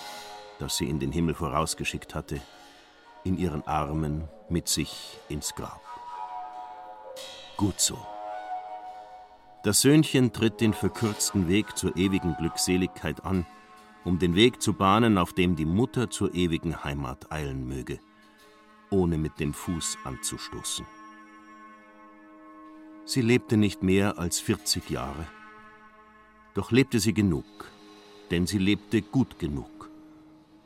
das 0.58 0.78
sie 0.78 0.90
in 0.90 1.00
den 1.00 1.12
Himmel 1.12 1.36
vorausgeschickt 1.36 2.16
hatte, 2.16 2.42
in 3.24 3.38
ihren 3.38 3.66
Armen 3.68 4.28
mit 4.50 4.68
sich 4.68 5.20
ins 5.30 5.54
Grab. 5.54 5.82
Gut 7.58 7.80
so. 7.80 7.98
Das 9.64 9.82
Söhnchen 9.82 10.34
tritt 10.34 10.62
den 10.62 10.74
verkürzten 10.74 11.48
Weg 11.48 11.78
zur 11.78 11.96
ewigen 11.96 12.36
Glückseligkeit 12.38 13.24
an, 13.24 13.46
um 14.04 14.18
den 14.18 14.34
Weg 14.34 14.64
zu 14.64 14.74
bahnen, 14.74 15.20
auf 15.20 15.34
dem 15.34 15.56
die 15.56 15.66
Mutter 15.66 16.10
zur 16.10 16.34
ewigen 16.34 16.84
Heimat 16.84 17.32
eilen 17.32 17.68
möge, 17.68 18.00
ohne 18.90 19.20
mit 19.20 19.40
dem 19.40 19.54
Fuß 19.54 20.00
anzustoßen. 20.04 20.88
Sie 23.06 23.22
lebte 23.22 23.58
nicht 23.58 23.84
mehr 23.84 24.20
als 24.20 24.40
40 24.40 24.90
Jahre. 24.90 25.28
Doch 26.54 26.72
lebte 26.72 27.00
sie 27.00 27.14
genug, 27.14 27.46
denn 28.30 28.46
sie 28.46 28.60
lebte 28.60 29.02
gut 29.02 29.40
genug 29.40 29.90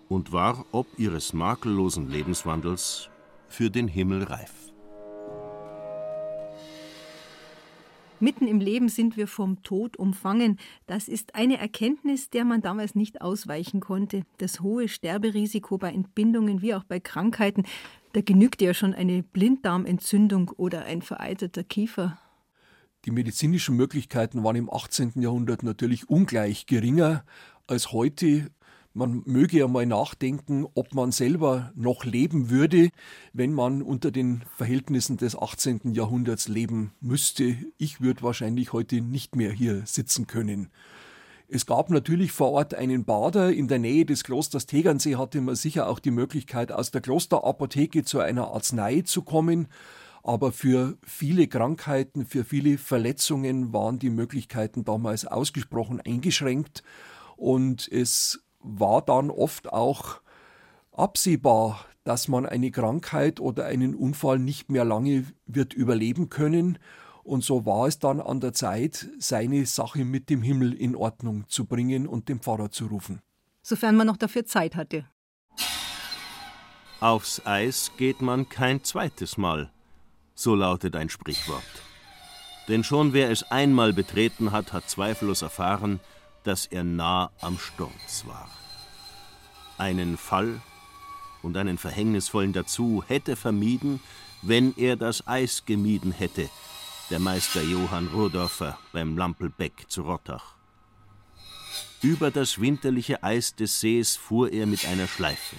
und 0.09 0.31
war 0.31 0.65
ob 0.71 0.87
ihres 0.97 1.33
makellosen 1.33 2.09
Lebenswandels 2.09 3.09
für 3.47 3.69
den 3.69 3.87
Himmel 3.87 4.23
reif. 4.23 4.65
Mitten 8.19 8.47
im 8.47 8.59
Leben 8.59 8.87
sind 8.87 9.17
wir 9.17 9.27
vom 9.27 9.61
Tod 9.61 9.97
umfangen. 9.97 10.57
Das 10.87 11.09
ist 11.09 11.35
eine 11.35 11.57
Erkenntnis, 11.57 12.29
der 12.29 12.45
man 12.45 12.61
damals 12.61 12.95
nicht 12.95 13.21
ausweichen 13.21 13.81
konnte. 13.81 14.23
Das 14.37 14.61
hohe 14.61 14.87
Sterberisiko 14.87 15.77
bei 15.77 15.91
Entbindungen 15.91 16.61
wie 16.61 16.73
auch 16.73 16.85
bei 16.85 16.99
Krankheiten, 16.99 17.63
da 18.13 18.21
genügt 18.21 18.61
ja 18.61 18.73
schon 18.73 18.93
eine 18.93 19.21
Blinddarmentzündung 19.21 20.49
oder 20.55 20.85
ein 20.85 21.01
vereiterter 21.01 21.63
Kiefer. 21.63 22.17
Die 23.05 23.11
medizinischen 23.11 23.75
Möglichkeiten 23.75 24.43
waren 24.43 24.55
im 24.55 24.73
18. 24.73 25.13
Jahrhundert 25.21 25.61
natürlich 25.61 26.09
ungleich 26.09 26.65
geringer 26.65 27.23
als 27.67 27.91
heute. 27.91 28.49
Man 28.95 29.21
möge 29.25 29.59
ja 29.59 29.67
mal 29.67 29.85
nachdenken, 29.85 30.65
ob 30.73 30.95
man 30.95 31.11
selber 31.11 31.71
noch 31.75 32.03
leben 32.03 32.49
würde, 32.49 32.89
wenn 33.31 33.53
man 33.53 33.83
unter 33.83 34.09
den 34.09 34.43
Verhältnissen 34.55 35.17
des 35.17 35.37
18. 35.37 35.93
Jahrhunderts 35.93 36.47
leben 36.47 36.93
müsste. 36.99 37.55
Ich 37.77 38.01
würde 38.01 38.23
wahrscheinlich 38.23 38.73
heute 38.73 39.01
nicht 39.01 39.35
mehr 39.35 39.51
hier 39.51 39.85
sitzen 39.85 40.25
können. 40.25 40.69
Es 41.47 41.67
gab 41.67 41.91
natürlich 41.91 42.31
vor 42.31 42.53
Ort 42.53 42.73
einen 42.73 43.05
Bader. 43.05 43.53
In 43.53 43.67
der 43.67 43.77
Nähe 43.77 44.05
des 44.05 44.23
Klosters 44.23 44.65
Tegernsee 44.65 45.17
hatte 45.17 45.41
man 45.41 45.55
sicher 45.55 45.87
auch 45.87 45.99
die 45.99 46.09
Möglichkeit, 46.09 46.71
aus 46.71 46.89
der 46.89 47.01
Klosterapotheke 47.01 48.03
zu 48.03 48.19
einer 48.19 48.47
Arznei 48.47 49.01
zu 49.01 49.21
kommen. 49.21 49.67
Aber 50.25 50.51
für 50.51 50.97
viele 51.03 51.47
Krankheiten, 51.47 52.25
für 52.25 52.43
viele 52.43 52.79
Verletzungen 52.79 53.73
waren 53.73 53.99
die 53.99 54.09
Möglichkeiten 54.09 54.83
damals 54.83 55.27
ausgesprochen 55.27 56.01
eingeschränkt. 56.01 56.81
Und 57.37 57.87
es 57.91 58.43
war 58.59 59.03
dann 59.03 59.29
oft 59.29 59.71
auch 59.71 60.21
absehbar, 60.91 61.85
dass 62.05 62.27
man 62.27 62.47
eine 62.47 62.71
Krankheit 62.71 63.39
oder 63.39 63.65
einen 63.65 63.93
Unfall 63.93 64.39
nicht 64.39 64.71
mehr 64.71 64.83
lange 64.83 65.25
wird 65.45 65.75
überleben 65.75 66.29
können. 66.29 66.79
Und 67.23 67.43
so 67.43 67.67
war 67.67 67.85
es 67.85 67.99
dann 67.99 68.19
an 68.19 68.39
der 68.39 68.53
Zeit, 68.53 69.07
seine 69.19 69.67
Sache 69.67 70.05
mit 70.05 70.31
dem 70.31 70.41
Himmel 70.41 70.73
in 70.73 70.95
Ordnung 70.95 71.47
zu 71.49 71.65
bringen 71.65 72.07
und 72.07 72.29
den 72.29 72.39
Pfarrer 72.39 72.71
zu 72.71 72.87
rufen. 72.87 73.21
Sofern 73.61 73.95
man 73.95 74.07
noch 74.07 74.17
dafür 74.17 74.45
Zeit 74.45 74.75
hatte. 74.75 75.05
Aufs 76.99 77.45
Eis 77.45 77.91
geht 77.97 78.21
man 78.21 78.49
kein 78.49 78.83
zweites 78.83 79.37
Mal, 79.37 79.71
so 80.35 80.53
lautet 80.53 80.95
ein 80.95 81.09
Sprichwort. 81.09 81.63
Denn 82.67 82.83
schon 82.83 83.13
wer 83.13 83.31
es 83.31 83.43
einmal 83.51 83.93
betreten 83.93 84.51
hat, 84.51 84.73
hat 84.73 84.89
zweifellos 84.89 85.41
erfahren, 85.41 85.99
dass 86.43 86.65
er 86.65 86.83
nah 86.83 87.31
am 87.41 87.57
Sturz 87.57 88.25
war. 88.25 88.49
Einen 89.77 90.17
Fall 90.17 90.61
und 91.41 91.57
einen 91.57 91.77
verhängnisvollen 91.77 92.53
dazu 92.53 93.03
hätte 93.07 93.35
vermieden, 93.35 93.99
wenn 94.41 94.75
er 94.77 94.95
das 94.95 95.27
Eis 95.27 95.65
gemieden 95.65 96.11
hätte, 96.11 96.49
der 97.09 97.19
Meister 97.19 97.61
Johann 97.61 98.07
Rudorfer 98.07 98.77
beim 98.93 99.17
Lampelbeck 99.17 99.85
zu 99.87 100.03
Rottach. 100.03 100.55
Über 102.01 102.29
das 102.29 102.59
winterliche 102.59 103.23
Eis 103.23 103.55
des 103.55 103.79
Sees 103.79 104.15
fuhr 104.15 104.51
er 104.51 104.65
mit 104.65 104.85
einer 104.85 105.07
Schleife. 105.07 105.55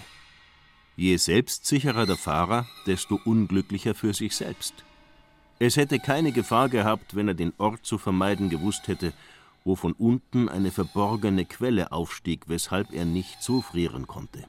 Je 0.96 1.18
selbstsicherer 1.18 2.06
der 2.06 2.16
Fahrer, 2.16 2.66
desto 2.86 3.20
unglücklicher 3.22 3.94
für 3.94 4.14
sich 4.14 4.34
selbst. 4.34 4.72
Es 5.58 5.76
hätte 5.76 5.98
keine 5.98 6.32
Gefahr 6.32 6.70
gehabt, 6.70 7.14
wenn 7.14 7.28
er 7.28 7.34
den 7.34 7.52
Ort 7.58 7.84
zu 7.84 7.98
vermeiden 7.98 8.48
gewusst 8.48 8.88
hätte, 8.88 9.12
wo 9.64 9.76
von 9.76 9.92
unten 9.92 10.48
eine 10.48 10.70
verborgene 10.70 11.44
Quelle 11.44 11.92
aufstieg, 11.92 12.44
weshalb 12.46 12.92
er 12.92 13.04
nicht 13.04 13.42
zufrieren 13.42 14.06
konnte. 14.06 14.44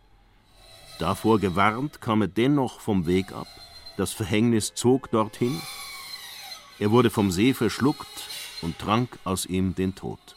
Davor 1.00 1.39
gewarnt, 1.39 2.01
kam 2.01 2.22
er 2.22 2.27
dennoch 2.27 2.80
vom 2.80 3.06
Weg 3.06 3.34
ab. 3.34 3.48
Das 3.98 4.13
Verhängnis 4.13 4.74
zog 4.74 5.12
dorthin. 5.12 5.62
Er 6.80 6.92
wurde 6.92 7.10
vom 7.10 7.32
See 7.32 7.54
verschluckt 7.54 8.30
und 8.62 8.80
trank 8.80 9.20
aus 9.24 9.46
ihm 9.46 9.75
den 9.75 9.96
Tod. 9.96 10.36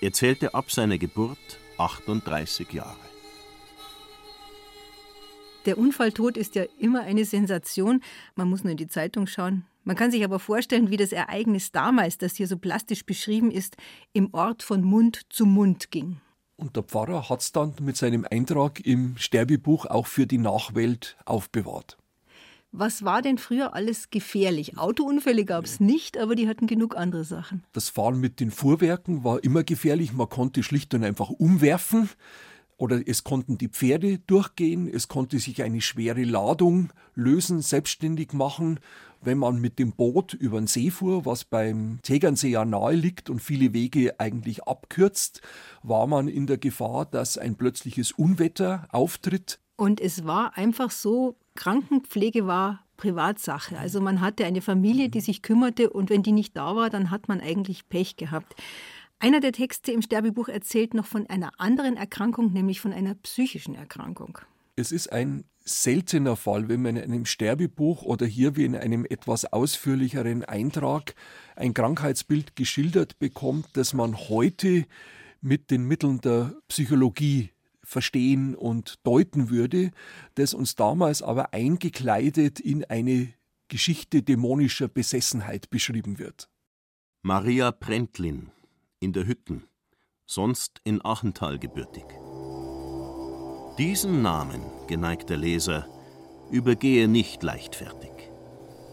Er 0.00 0.12
zählte 0.12 0.54
ab 0.54 0.70
seiner 0.70 0.98
Geburt 0.98 1.58
38 1.76 2.72
Jahre. 2.72 3.07
Der 5.68 5.76
Unfalltod 5.76 6.38
ist 6.38 6.54
ja 6.54 6.64
immer 6.78 7.02
eine 7.02 7.26
Sensation. 7.26 8.00
Man 8.36 8.48
muss 8.48 8.64
nur 8.64 8.70
in 8.70 8.78
die 8.78 8.86
Zeitung 8.86 9.26
schauen. 9.26 9.66
Man 9.84 9.96
kann 9.96 10.10
sich 10.10 10.24
aber 10.24 10.38
vorstellen, 10.38 10.90
wie 10.90 10.96
das 10.96 11.12
Ereignis 11.12 11.72
damals, 11.72 12.16
das 12.16 12.36
hier 12.36 12.46
so 12.46 12.56
plastisch 12.56 13.04
beschrieben 13.04 13.50
ist, 13.50 13.76
im 14.14 14.32
Ort 14.32 14.62
von 14.62 14.82
Mund 14.82 15.26
zu 15.28 15.44
Mund 15.44 15.90
ging. 15.90 16.22
Und 16.56 16.74
der 16.74 16.84
Pfarrer 16.84 17.28
hat 17.28 17.42
es 17.42 17.52
dann 17.52 17.74
mit 17.82 17.98
seinem 17.98 18.26
Eintrag 18.30 18.80
im 18.80 19.18
Sterbebuch 19.18 19.84
auch 19.84 20.06
für 20.06 20.26
die 20.26 20.38
Nachwelt 20.38 21.18
aufbewahrt. 21.26 21.98
Was 22.72 23.04
war 23.04 23.20
denn 23.20 23.36
früher 23.36 23.74
alles 23.74 24.08
gefährlich? 24.08 24.78
Autounfälle 24.78 25.44
gab 25.44 25.66
es 25.66 25.80
nicht, 25.80 26.16
aber 26.16 26.34
die 26.34 26.48
hatten 26.48 26.66
genug 26.66 26.96
andere 26.96 27.24
Sachen. 27.24 27.62
Das 27.74 27.90
Fahren 27.90 28.20
mit 28.20 28.40
den 28.40 28.50
Fuhrwerken 28.50 29.22
war 29.22 29.44
immer 29.44 29.64
gefährlich. 29.64 30.14
Man 30.14 30.30
konnte 30.30 30.62
schlicht 30.62 30.94
und 30.94 31.04
einfach 31.04 31.28
umwerfen 31.28 32.08
oder 32.78 33.06
es 33.06 33.24
konnten 33.24 33.58
die 33.58 33.68
Pferde 33.68 34.18
durchgehen, 34.20 34.88
es 34.88 35.08
konnte 35.08 35.38
sich 35.38 35.62
eine 35.62 35.82
schwere 35.82 36.24
Ladung 36.24 36.90
lösen, 37.14 37.60
selbstständig 37.60 38.32
machen 38.32 38.80
wenn 39.20 39.38
man 39.38 39.60
mit 39.60 39.78
dem 39.78 39.92
Boot 39.92 40.34
über 40.34 40.60
den 40.60 40.66
See 40.66 40.90
fuhr, 40.90 41.24
was 41.24 41.44
beim 41.44 41.98
Tegernsee 42.02 42.50
ja 42.50 42.64
nahe 42.64 42.94
liegt 42.94 43.30
und 43.30 43.40
viele 43.40 43.72
Wege 43.72 44.18
eigentlich 44.18 44.64
abkürzt, 44.64 45.42
war 45.82 46.06
man 46.06 46.28
in 46.28 46.46
der 46.46 46.58
Gefahr, 46.58 47.06
dass 47.06 47.38
ein 47.38 47.56
plötzliches 47.56 48.12
Unwetter 48.12 48.86
auftritt. 48.90 49.60
Und 49.76 50.00
es 50.00 50.24
war 50.24 50.56
einfach 50.56 50.90
so, 50.90 51.36
Krankenpflege 51.54 52.46
war 52.46 52.84
Privatsache. 52.96 53.78
Also 53.78 54.00
man 54.00 54.20
hatte 54.20 54.44
eine 54.44 54.60
Familie, 54.60 55.08
die 55.08 55.20
sich 55.20 55.42
kümmerte 55.42 55.90
und 55.90 56.10
wenn 56.10 56.22
die 56.22 56.32
nicht 56.32 56.56
da 56.56 56.74
war, 56.74 56.90
dann 56.90 57.10
hat 57.10 57.28
man 57.28 57.40
eigentlich 57.40 57.88
Pech 57.88 58.16
gehabt. 58.16 58.54
Einer 59.20 59.40
der 59.40 59.52
Texte 59.52 59.90
im 59.90 60.00
Sterbebuch 60.00 60.48
erzählt 60.48 60.94
noch 60.94 61.06
von 61.06 61.26
einer 61.26 61.50
anderen 61.58 61.96
Erkrankung, 61.96 62.52
nämlich 62.52 62.80
von 62.80 62.92
einer 62.92 63.16
psychischen 63.16 63.74
Erkrankung. 63.74 64.38
Es 64.76 64.92
ist 64.92 65.12
ein 65.12 65.44
seltener 65.64 66.36
Fall, 66.36 66.68
wenn 66.68 66.82
man 66.82 66.96
in 66.96 67.02
einem 67.02 67.26
Sterbebuch 67.26 68.02
oder 68.02 68.26
hier 68.26 68.54
wie 68.54 68.64
in 68.64 68.76
einem 68.76 69.04
etwas 69.04 69.44
ausführlicheren 69.44 70.44
Eintrag 70.44 71.16
ein 71.56 71.74
Krankheitsbild 71.74 72.54
geschildert 72.54 73.18
bekommt, 73.18 73.66
das 73.72 73.92
man 73.92 74.16
heute 74.16 74.86
mit 75.40 75.72
den 75.72 75.84
Mitteln 75.84 76.20
der 76.20 76.54
Psychologie 76.68 77.50
verstehen 77.82 78.54
und 78.54 79.04
deuten 79.04 79.50
würde, 79.50 79.90
das 80.36 80.54
uns 80.54 80.76
damals 80.76 81.22
aber 81.22 81.52
eingekleidet 81.52 82.60
in 82.60 82.84
eine 82.84 83.32
Geschichte 83.66 84.22
dämonischer 84.22 84.86
Besessenheit 84.86 85.70
beschrieben 85.70 86.20
wird. 86.20 86.48
Maria 87.22 87.72
Prentlin 87.72 88.52
in 89.00 89.12
der 89.12 89.26
Hütten, 89.26 89.64
sonst 90.26 90.80
in 90.84 91.04
Achental 91.04 91.58
gebürtig. 91.58 92.04
Diesen 93.78 94.22
Namen, 94.22 94.60
geneigter 94.88 95.36
Leser, 95.36 95.86
übergehe 96.50 97.08
nicht 97.08 97.42
leichtfertig. 97.42 98.10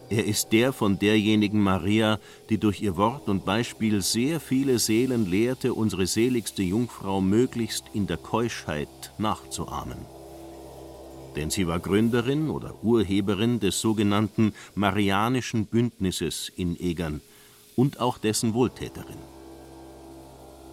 Er 0.10 0.26
ist 0.26 0.52
der 0.52 0.72
von 0.72 1.00
derjenigen 1.00 1.60
Maria, 1.60 2.20
die 2.50 2.60
durch 2.60 2.82
ihr 2.82 2.96
Wort 2.96 3.28
und 3.28 3.44
Beispiel 3.44 4.02
sehr 4.02 4.40
viele 4.40 4.78
Seelen 4.78 5.26
lehrte, 5.26 5.74
unsere 5.74 6.06
seligste 6.06 6.62
Jungfrau 6.62 7.22
möglichst 7.22 7.86
in 7.94 8.06
der 8.06 8.18
Keuschheit 8.18 9.12
nachzuahmen. 9.18 9.98
Denn 11.36 11.50
sie 11.50 11.66
war 11.66 11.80
Gründerin 11.80 12.50
oder 12.50 12.84
Urheberin 12.84 13.60
des 13.60 13.82
sogenannten 13.82 14.54
Marianischen 14.76 15.66
Bündnisses 15.66 16.52
in 16.56 16.80
Egern 16.80 17.22
und 17.76 18.00
auch 18.00 18.20
dessen 18.20 18.54
Wohltäterin. 18.54 19.35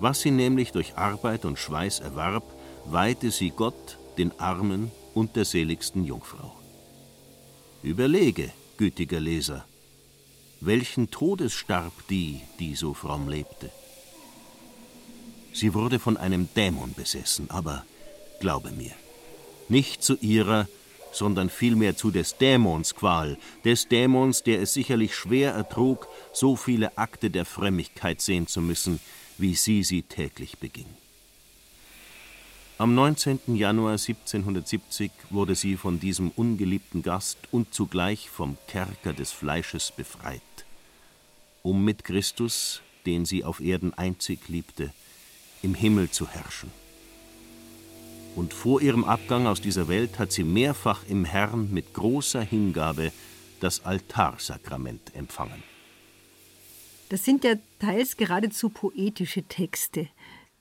Was 0.02 0.22
sie 0.22 0.32
nämlich 0.32 0.72
durch 0.72 0.96
Arbeit 0.96 1.44
und 1.44 1.60
Schweiß 1.60 2.00
erwarb, 2.00 2.42
weihte 2.86 3.30
sie 3.30 3.50
Gott 3.50 3.98
den 4.18 4.36
Armen 4.40 4.90
und 5.14 5.36
der 5.36 5.44
seligsten 5.44 6.02
Jungfrau. 6.02 6.56
Überlege, 7.84 8.50
gütiger 8.78 9.20
Leser, 9.20 9.64
welchen 10.60 11.12
Todes 11.12 11.52
starb 11.52 11.92
die, 12.10 12.40
die 12.58 12.74
so 12.74 12.94
fromm 12.94 13.28
lebte? 13.28 13.70
Sie 15.52 15.72
wurde 15.72 16.00
von 16.00 16.16
einem 16.16 16.48
Dämon 16.56 16.94
besessen, 16.94 17.48
aber 17.48 17.84
glaube 18.40 18.72
mir, 18.72 18.94
nicht 19.68 20.02
zu 20.02 20.16
ihrer, 20.16 20.66
sondern 21.12 21.48
vielmehr 21.48 21.96
zu 21.96 22.10
des 22.10 22.38
Dämons 22.38 22.96
Qual, 22.96 23.38
des 23.64 23.86
Dämons, 23.86 24.42
der 24.42 24.62
es 24.62 24.74
sicherlich 24.74 25.14
schwer 25.14 25.52
ertrug, 25.52 26.08
so 26.32 26.56
viele 26.56 26.98
Akte 26.98 27.30
der 27.30 27.44
Frömmigkeit 27.44 28.20
sehen 28.20 28.48
zu 28.48 28.60
müssen, 28.60 28.98
wie 29.42 29.56
sie 29.56 29.82
sie 29.82 30.02
täglich 30.02 30.58
beging. 30.58 30.86
Am 32.78 32.94
19. 32.94 33.40
Januar 33.56 33.92
1770 33.92 35.10
wurde 35.30 35.56
sie 35.56 35.76
von 35.76 35.98
diesem 35.98 36.30
ungeliebten 36.30 37.02
Gast 37.02 37.38
und 37.50 37.74
zugleich 37.74 38.30
vom 38.30 38.56
Kerker 38.68 39.12
des 39.12 39.32
Fleisches 39.32 39.90
befreit, 39.90 40.40
um 41.62 41.84
mit 41.84 42.04
Christus, 42.04 42.82
den 43.04 43.24
sie 43.24 43.42
auf 43.42 43.60
Erden 43.60 43.92
einzig 43.94 44.48
liebte, 44.48 44.92
im 45.60 45.74
Himmel 45.74 46.10
zu 46.10 46.28
herrschen. 46.28 46.70
Und 48.36 48.54
vor 48.54 48.80
ihrem 48.80 49.04
Abgang 49.04 49.48
aus 49.48 49.60
dieser 49.60 49.88
Welt 49.88 50.20
hat 50.20 50.30
sie 50.30 50.44
mehrfach 50.44 51.04
im 51.08 51.24
Herrn 51.24 51.72
mit 51.72 51.94
großer 51.94 52.42
Hingabe 52.42 53.10
das 53.58 53.84
Altarsakrament 53.84 55.14
empfangen. 55.16 55.71
Das 57.12 57.24
sind 57.24 57.44
ja 57.44 57.56
teils 57.78 58.16
geradezu 58.16 58.70
poetische 58.70 59.42
Texte 59.42 60.08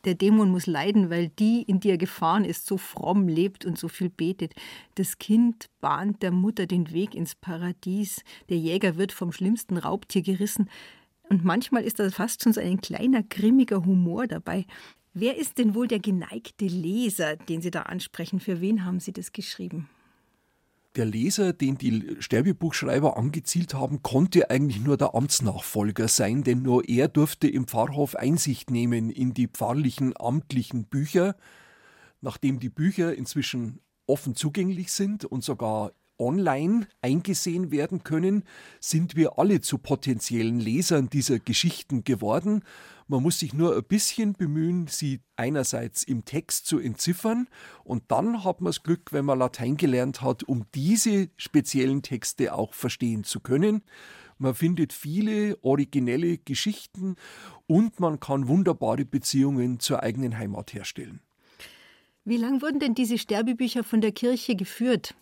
der 0.05 0.15
Dämon 0.15 0.49
muss 0.49 0.65
leiden, 0.65 1.09
weil 1.09 1.29
die, 1.29 1.61
in 1.61 1.79
die 1.79 1.89
er 1.89 1.97
gefahren 1.97 2.43
ist, 2.43 2.65
so 2.65 2.77
fromm 2.77 3.27
lebt 3.27 3.65
und 3.65 3.77
so 3.77 3.87
viel 3.87 4.09
betet. 4.09 4.53
Das 4.95 5.19
Kind 5.19 5.69
bahnt 5.79 6.23
der 6.23 6.31
Mutter 6.31 6.65
den 6.65 6.91
Weg 6.91 7.13
ins 7.13 7.35
Paradies. 7.35 8.23
Der 8.49 8.57
Jäger 8.57 8.97
wird 8.97 9.11
vom 9.11 9.31
schlimmsten 9.31 9.77
Raubtier 9.77 10.23
gerissen. 10.23 10.69
Und 11.29 11.45
manchmal 11.45 11.83
ist 11.83 11.99
da 11.99 12.09
fast 12.09 12.43
schon 12.43 12.53
so 12.53 12.59
ein 12.59 12.81
kleiner, 12.81 13.23
grimmiger 13.23 13.85
Humor 13.85 14.27
dabei. 14.27 14.65
Wer 15.13 15.37
ist 15.37 15.57
denn 15.57 15.75
wohl 15.75 15.87
der 15.87 15.99
geneigte 15.99 16.65
Leser, 16.65 17.35
den 17.35 17.61
Sie 17.61 17.71
da 17.71 17.83
ansprechen? 17.83 18.39
Für 18.39 18.59
wen 18.59 18.85
haben 18.85 18.99
Sie 18.99 19.13
das 19.13 19.31
geschrieben? 19.33 19.87
Der 20.95 21.05
Leser, 21.05 21.53
den 21.53 21.77
die 21.77 22.17
Sterbebuchschreiber 22.19 23.17
angezielt 23.17 23.73
haben, 23.73 24.03
konnte 24.03 24.49
eigentlich 24.49 24.81
nur 24.81 24.97
der 24.97 25.15
Amtsnachfolger 25.15 26.07
sein, 26.07 26.43
denn 26.43 26.61
nur 26.61 26.87
er 26.89 27.07
durfte 27.07 27.47
im 27.47 27.67
Pfarrhof 27.67 28.15
Einsicht 28.15 28.71
nehmen 28.71 29.09
in 29.09 29.33
die 29.33 29.47
pfarrlichen 29.47 30.13
amtlichen 30.19 30.85
Bücher. 30.85 31.35
Nachdem 32.19 32.59
die 32.59 32.69
Bücher 32.69 33.15
inzwischen 33.15 33.79
offen 34.05 34.35
zugänglich 34.35 34.91
sind 34.91 35.25
und 35.25 35.43
sogar 35.43 35.93
online 36.21 36.87
eingesehen 37.01 37.71
werden 37.71 38.03
können, 38.03 38.43
sind 38.79 39.15
wir 39.15 39.39
alle 39.39 39.59
zu 39.59 39.77
potenziellen 39.77 40.59
Lesern 40.59 41.09
dieser 41.09 41.39
Geschichten 41.39 42.03
geworden. 42.03 42.63
Man 43.07 43.23
muss 43.23 43.39
sich 43.39 43.53
nur 43.53 43.75
ein 43.75 43.83
bisschen 43.83 44.33
bemühen, 44.33 44.87
sie 44.87 45.19
einerseits 45.35 46.03
im 46.03 46.23
Text 46.23 46.67
zu 46.67 46.79
entziffern 46.79 47.47
und 47.83 48.03
dann 48.07 48.45
hat 48.45 48.61
man 48.61 48.69
das 48.69 48.83
Glück, 48.83 49.11
wenn 49.11 49.25
man 49.25 49.39
Latein 49.39 49.75
gelernt 49.75 50.21
hat, 50.21 50.43
um 50.43 50.65
diese 50.75 51.29
speziellen 51.35 52.03
Texte 52.03 52.53
auch 52.53 52.73
verstehen 52.73 53.25
zu 53.25 53.41
können. 53.41 53.81
Man 54.37 54.55
findet 54.55 54.93
viele 54.93 55.57
originelle 55.61 56.37
Geschichten 56.37 57.15
und 57.67 57.99
man 57.99 58.19
kann 58.19 58.47
wunderbare 58.47 59.05
Beziehungen 59.05 59.79
zur 59.79 60.03
eigenen 60.03 60.37
Heimat 60.37 60.73
herstellen. 60.73 61.19
Wie 62.23 62.37
lang 62.37 62.61
wurden 62.61 62.79
denn 62.79 62.93
diese 62.93 63.17
Sterbebücher 63.17 63.83
von 63.83 63.99
der 63.99 64.11
Kirche 64.11 64.55
geführt? 64.55 65.15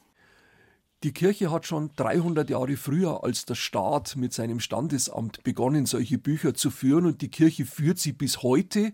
Die 1.05 1.13
Kirche 1.13 1.49
hat 1.49 1.65
schon 1.65 1.91
300 1.95 2.49
Jahre 2.49 2.75
früher 2.75 3.23
als 3.23 3.45
der 3.45 3.55
Staat 3.55 4.17
mit 4.17 4.33
seinem 4.33 4.59
Standesamt 4.59 5.43
begonnen, 5.43 5.85
solche 5.85 6.17
Bücher 6.17 6.53
zu 6.53 6.71
führen 6.71 7.05
und 7.05 7.21
die 7.21 7.29
Kirche 7.29 7.63
führt 7.63 7.99
sie 7.99 8.11
bis 8.11 8.43
heute, 8.43 8.91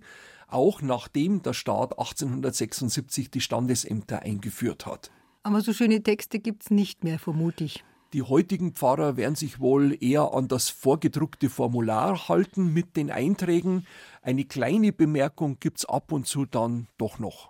auch 0.47 0.83
nachdem 0.83 1.41
der 1.41 1.53
Staat 1.53 1.97
1876 1.97 3.31
die 3.31 3.41
Standesämter 3.41 4.21
eingeführt 4.21 4.85
hat. 4.85 5.09
Aber 5.41 5.61
so 5.61 5.73
schöne 5.73 6.03
Texte 6.03 6.37
gibt 6.37 6.61
es 6.61 6.69
nicht 6.69 7.03
mehr, 7.03 7.17
vermute 7.17 7.63
ich. 7.63 7.83
Die 8.13 8.21
heutigen 8.21 8.73
Pfarrer 8.73 9.17
werden 9.17 9.35
sich 9.35 9.59
wohl 9.59 9.97
eher 9.99 10.31
an 10.31 10.47
das 10.47 10.69
vorgedruckte 10.69 11.49
Formular 11.49 12.29
halten 12.29 12.71
mit 12.71 12.97
den 12.97 13.09
Einträgen. 13.09 13.87
Eine 14.21 14.45
kleine 14.45 14.93
Bemerkung 14.93 15.57
gibt 15.59 15.79
es 15.79 15.85
ab 15.85 16.11
und 16.11 16.27
zu 16.27 16.45
dann 16.45 16.87
doch 16.99 17.17
noch. 17.17 17.49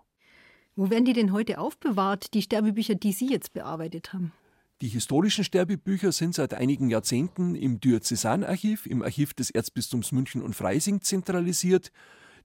Wo 0.78 0.90
werden 0.90 1.04
die 1.04 1.14
denn 1.14 1.34
heute 1.34 1.60
aufbewahrt, 1.60 2.34
die 2.34 2.42
Sterbebücher, 2.42 2.96
die 2.96 3.12
Sie 3.12 3.30
jetzt 3.30 3.52
bearbeitet 3.52 4.14
haben? 4.14 4.32
Die 4.82 4.90
historischen 4.90 5.46
Sterbebücher 5.46 6.12
sind 6.12 6.36
seit 6.36 6.54
einigen 6.54 6.90
Jahrzehnten 6.90 7.56
im 7.56 7.80
Diözesanarchiv, 7.80 8.86
im 8.88 9.04
Archiv 9.04 9.34
des 9.34 9.50
Erzbistums 9.50 10.12
München 10.12 10.42
und 10.42 10.54
Freising 10.54 11.00
zentralisiert. 11.00 11.94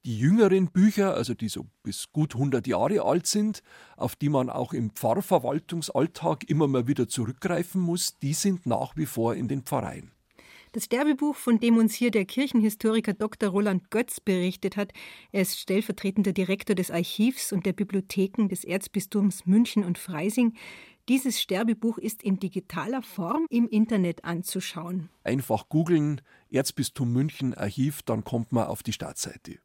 Die 0.05 0.17
jüngeren 0.17 0.71
Bücher, 0.71 1.15
also 1.15 1.35
die 1.35 1.49
so 1.49 1.67
bis 1.83 2.13
gut 2.13 2.35
100 2.35 2.69
Jahre 2.69 3.03
alt 3.03 3.27
sind, 3.27 3.65
auf 3.97 4.15
die 4.15 4.29
man 4.29 4.49
auch 4.49 4.73
im 4.73 4.91
Pfarrverwaltungsalltag 4.91 6.49
immer 6.49 6.69
mal 6.69 6.87
wieder 6.87 7.09
zurückgreifen 7.09 7.81
muss, 7.81 8.17
die 8.21 8.35
sind 8.35 8.65
nach 8.65 8.97
wie 8.97 9.07
vor 9.07 9.35
in 9.35 9.49
den 9.49 9.63
Pfarreien. 9.63 10.13
Das 10.73 10.85
Sterbebuch, 10.85 11.35
von 11.35 11.59
dem 11.59 11.79
uns 11.79 11.95
hier 11.95 12.13
der 12.13 12.25
Kirchenhistoriker 12.25 13.13
Dr. 13.13 13.49
Roland 13.49 13.91
Götz 13.91 14.21
berichtet 14.21 14.77
hat, 14.77 14.93
er 15.33 15.43
ist 15.43 15.59
stellvertretender 15.59 16.33
Direktor 16.33 16.77
des 16.77 16.93
Archivs 16.93 17.53
und 17.53 17.67
der 17.67 17.73
Bibliotheken 17.73 18.47
des 18.47 18.63
Erzbistums 18.63 19.47
München 19.47 19.83
und 19.83 19.99
Freising. 19.99 20.55
Dieses 21.11 21.41
Sterbebuch 21.41 21.99
ist 21.99 22.23
in 22.23 22.39
digitaler 22.39 23.03
Form 23.03 23.45
im 23.51 23.67
Internet 23.69 24.25
anzuschauen. 24.25 25.09
Einfach 25.25 25.69
googeln 25.69 26.21
Erzbistum 26.53 27.13
München 27.13 27.53
Archiv, 27.53 28.03
dann 28.03 28.23
kommt 28.23 28.53
man 28.53 28.69
auf 28.69 28.85
die 28.85 28.93
Startseite. 28.93 29.59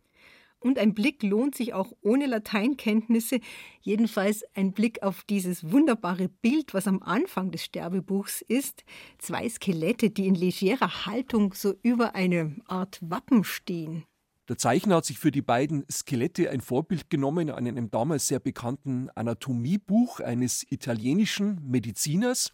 Und 0.59 0.79
ein 0.79 0.95
Blick 0.95 1.21
lohnt 1.21 1.53
sich 1.53 1.75
auch 1.75 1.91
ohne 2.01 2.25
Lateinkenntnisse. 2.25 3.41
Jedenfalls 3.79 4.43
ein 4.55 4.73
Blick 4.73 5.03
auf 5.03 5.23
dieses 5.23 5.71
wunderbare 5.71 6.29
Bild, 6.29 6.73
was 6.73 6.87
am 6.87 7.03
Anfang 7.03 7.51
des 7.51 7.63
Sterbebuchs 7.63 8.41
ist. 8.41 8.83
Zwei 9.19 9.47
Skelette, 9.47 10.09
die 10.09 10.25
in 10.25 10.33
legerer 10.33 11.05
Haltung 11.05 11.53
so 11.53 11.75
über 11.83 12.15
eine 12.15 12.55
Art 12.65 12.97
Wappen 13.03 13.43
stehen. 13.43 14.05
Der 14.47 14.57
Zeichner 14.59 14.97
hat 14.97 15.05
sich 15.05 15.17
für 15.17 15.31
die 15.31 15.41
beiden 15.41 15.85
Skelette 15.91 16.51
ein 16.51 16.61
Vorbild 16.61 17.09
genommen 17.09 17.49
an 17.49 17.65
einem 17.65 17.89
damals 17.89 18.27
sehr 18.27 18.39
bekannten 18.39 19.09
Anatomiebuch 19.15 20.19
eines 20.19 20.63
italienischen 20.69 21.67
Mediziners 21.67 22.51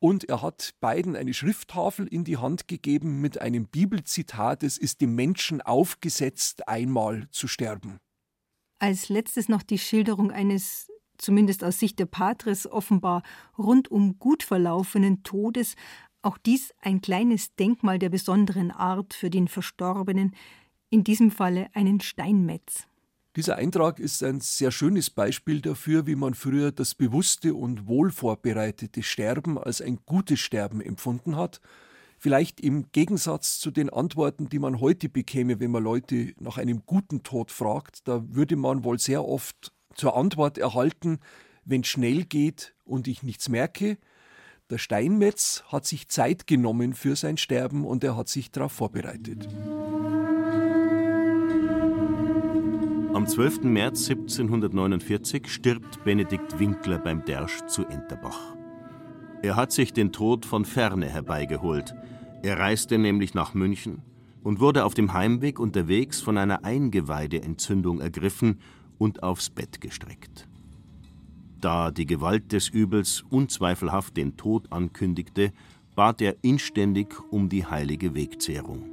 und 0.00 0.28
er 0.28 0.42
hat 0.42 0.74
beiden 0.80 1.16
eine 1.16 1.32
Schrifttafel 1.32 2.06
in 2.06 2.24
die 2.24 2.36
Hand 2.36 2.68
gegeben 2.68 3.22
mit 3.22 3.40
einem 3.40 3.68
Bibelzitat, 3.68 4.62
es 4.62 4.76
ist 4.76 5.00
dem 5.00 5.14
Menschen 5.14 5.62
aufgesetzt, 5.62 6.68
einmal 6.68 7.26
zu 7.30 7.48
sterben. 7.48 8.00
Als 8.78 9.08
letztes 9.08 9.48
noch 9.48 9.62
die 9.62 9.78
Schilderung 9.78 10.30
eines, 10.30 10.90
zumindest 11.16 11.64
aus 11.64 11.78
Sicht 11.78 11.98
der 11.98 12.04
Patres, 12.04 12.70
offenbar 12.70 13.22
rundum 13.56 14.18
gut 14.18 14.42
verlaufenen 14.42 15.22
Todes, 15.22 15.74
auch 16.20 16.36
dies 16.36 16.74
ein 16.82 17.00
kleines 17.00 17.54
Denkmal 17.54 17.98
der 17.98 18.10
besonderen 18.10 18.72
Art 18.72 19.14
für 19.14 19.30
den 19.30 19.48
Verstorbenen, 19.48 20.34
in 20.94 21.02
diesem 21.02 21.32
Falle 21.32 21.66
einen 21.74 22.00
Steinmetz. 22.00 22.86
Dieser 23.34 23.56
Eintrag 23.56 23.98
ist 23.98 24.22
ein 24.22 24.38
sehr 24.38 24.70
schönes 24.70 25.10
Beispiel 25.10 25.60
dafür, 25.60 26.06
wie 26.06 26.14
man 26.14 26.34
früher 26.34 26.70
das 26.70 26.94
bewusste 26.94 27.54
und 27.54 27.88
wohlvorbereitete 27.88 29.02
Sterben 29.02 29.58
als 29.58 29.80
ein 29.80 29.98
gutes 30.06 30.38
Sterben 30.38 30.80
empfunden 30.80 31.36
hat. 31.36 31.60
Vielleicht 32.16 32.60
im 32.60 32.92
Gegensatz 32.92 33.58
zu 33.58 33.72
den 33.72 33.90
Antworten, 33.90 34.48
die 34.48 34.60
man 34.60 34.78
heute 34.78 35.08
bekäme, 35.08 35.58
wenn 35.58 35.72
man 35.72 35.82
Leute 35.82 36.32
nach 36.38 36.58
einem 36.58 36.86
guten 36.86 37.24
Tod 37.24 37.50
fragt. 37.50 38.06
Da 38.06 38.22
würde 38.28 38.54
man 38.54 38.84
wohl 38.84 39.00
sehr 39.00 39.24
oft 39.24 39.72
zur 39.96 40.16
Antwort 40.16 40.58
erhalten, 40.58 41.18
wenn 41.64 41.82
schnell 41.82 42.22
geht 42.22 42.72
und 42.84 43.08
ich 43.08 43.24
nichts 43.24 43.48
merke. 43.48 43.98
Der 44.70 44.78
Steinmetz 44.78 45.64
hat 45.66 45.86
sich 45.86 46.06
Zeit 46.06 46.46
genommen 46.46 46.94
für 46.94 47.16
sein 47.16 47.36
Sterben 47.36 47.84
und 47.84 48.04
er 48.04 48.16
hat 48.16 48.28
sich 48.28 48.52
darauf 48.52 48.70
vorbereitet. 48.70 49.48
Am 53.24 53.30
12. 53.30 53.62
März 53.62 54.10
1749 54.10 55.48
stirbt 55.48 56.04
Benedikt 56.04 56.58
Winkler 56.58 56.98
beim 56.98 57.24
Dersch 57.24 57.64
zu 57.68 57.86
Enterbach. 57.86 58.54
Er 59.40 59.56
hat 59.56 59.72
sich 59.72 59.94
den 59.94 60.12
Tod 60.12 60.44
von 60.44 60.66
ferne 60.66 61.08
herbeigeholt. 61.08 61.94
Er 62.42 62.58
reiste 62.58 62.98
nämlich 62.98 63.32
nach 63.32 63.54
München 63.54 64.02
und 64.42 64.60
wurde 64.60 64.84
auf 64.84 64.92
dem 64.92 65.14
Heimweg 65.14 65.58
unterwegs 65.58 66.20
von 66.20 66.36
einer 66.36 66.66
Eingeweideentzündung 66.66 67.98
ergriffen 68.02 68.60
und 68.98 69.22
aufs 69.22 69.48
Bett 69.48 69.80
gestreckt. 69.80 70.46
Da 71.62 71.92
die 71.92 72.04
Gewalt 72.04 72.52
des 72.52 72.68
Übels 72.68 73.24
unzweifelhaft 73.30 74.18
den 74.18 74.36
Tod 74.36 74.70
ankündigte, 74.70 75.54
bat 75.94 76.20
er 76.20 76.36
inständig 76.42 77.14
um 77.30 77.48
die 77.48 77.64
heilige 77.64 78.14
Wegzehrung. 78.14 78.84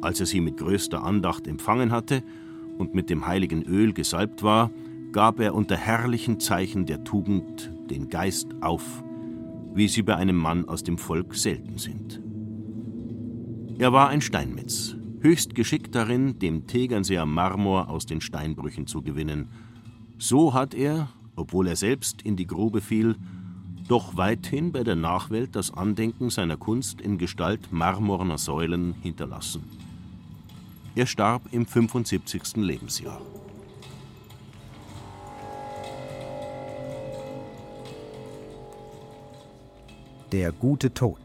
Als 0.00 0.20
er 0.20 0.26
sie 0.26 0.40
mit 0.40 0.56
größter 0.56 1.04
Andacht 1.04 1.46
empfangen 1.46 1.92
hatte 1.92 2.22
und 2.80 2.94
mit 2.94 3.10
dem 3.10 3.26
heiligen 3.26 3.62
Öl 3.62 3.92
gesalbt 3.92 4.42
war, 4.42 4.70
gab 5.12 5.38
er 5.38 5.54
unter 5.54 5.76
herrlichen 5.76 6.40
Zeichen 6.40 6.86
der 6.86 7.04
Tugend 7.04 7.70
den 7.90 8.08
Geist 8.08 8.48
auf, 8.60 9.04
wie 9.74 9.86
sie 9.86 10.02
bei 10.02 10.16
einem 10.16 10.36
Mann 10.36 10.68
aus 10.68 10.82
dem 10.82 10.98
Volk 10.98 11.34
selten 11.34 11.78
sind. 11.78 12.20
Er 13.78 13.92
war 13.92 14.08
ein 14.08 14.20
Steinmetz, 14.20 14.96
höchst 15.20 15.54
geschickt 15.54 15.94
darin, 15.94 16.38
dem 16.38 16.66
Tegernseer 16.66 17.26
Marmor 17.26 17.88
aus 17.90 18.06
den 18.06 18.20
Steinbrüchen 18.20 18.86
zu 18.86 19.02
gewinnen. 19.02 19.48
So 20.18 20.54
hat 20.54 20.74
er, 20.74 21.08
obwohl 21.36 21.66
er 21.66 21.76
selbst 21.76 22.22
in 22.22 22.36
die 22.36 22.46
Grube 22.46 22.80
fiel, 22.80 23.16
doch 23.88 24.16
weithin 24.16 24.72
bei 24.72 24.84
der 24.84 24.96
Nachwelt 24.96 25.56
das 25.56 25.72
Andenken 25.72 26.30
seiner 26.30 26.56
Kunst 26.56 27.00
in 27.00 27.18
Gestalt 27.18 27.72
marmorner 27.72 28.38
Säulen 28.38 28.94
hinterlassen. 29.02 29.79
Er 31.00 31.06
starb 31.06 31.44
im 31.50 31.64
75. 31.64 32.56
Lebensjahr. 32.56 33.22
Der 40.30 40.52
gute 40.52 40.92
Tod 40.92 41.16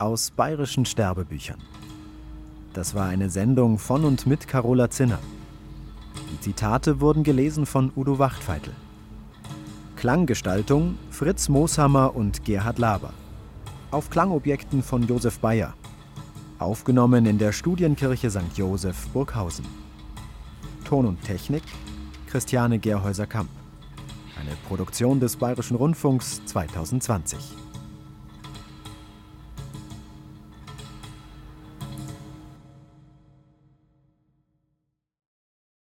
aus 0.00 0.32
bayerischen 0.32 0.84
Sterbebüchern. 0.84 1.62
Das 2.72 2.96
war 2.96 3.06
eine 3.06 3.30
Sendung 3.30 3.78
von 3.78 4.04
und 4.04 4.26
mit 4.26 4.48
Carola 4.48 4.90
Zinner. 4.90 5.20
Die 6.32 6.40
Zitate 6.40 7.00
wurden 7.00 7.22
gelesen 7.22 7.64
von 7.64 7.92
Udo 7.94 8.18
Wachtfeitel. 8.18 8.74
Klanggestaltung 9.94 10.98
Fritz 11.10 11.48
Mooshammer 11.48 12.16
und 12.16 12.44
Gerhard 12.44 12.80
Laber. 12.80 13.12
Auf 13.92 14.10
Klangobjekten 14.10 14.82
von 14.82 15.06
Josef 15.06 15.38
Bayer. 15.38 15.74
Aufgenommen 16.62 17.26
in 17.26 17.38
der 17.38 17.50
Studienkirche 17.50 18.30
St. 18.30 18.56
Joseph 18.56 19.08
Burghausen. 19.08 19.66
Ton 20.84 21.06
und 21.06 21.20
Technik 21.22 21.64
Christiane 22.28 22.78
Gerhäuser-Kamp. 22.78 23.50
Eine 24.40 24.56
Produktion 24.68 25.18
des 25.18 25.36
Bayerischen 25.36 25.76
Rundfunks 25.76 26.40
2020. 26.46 27.61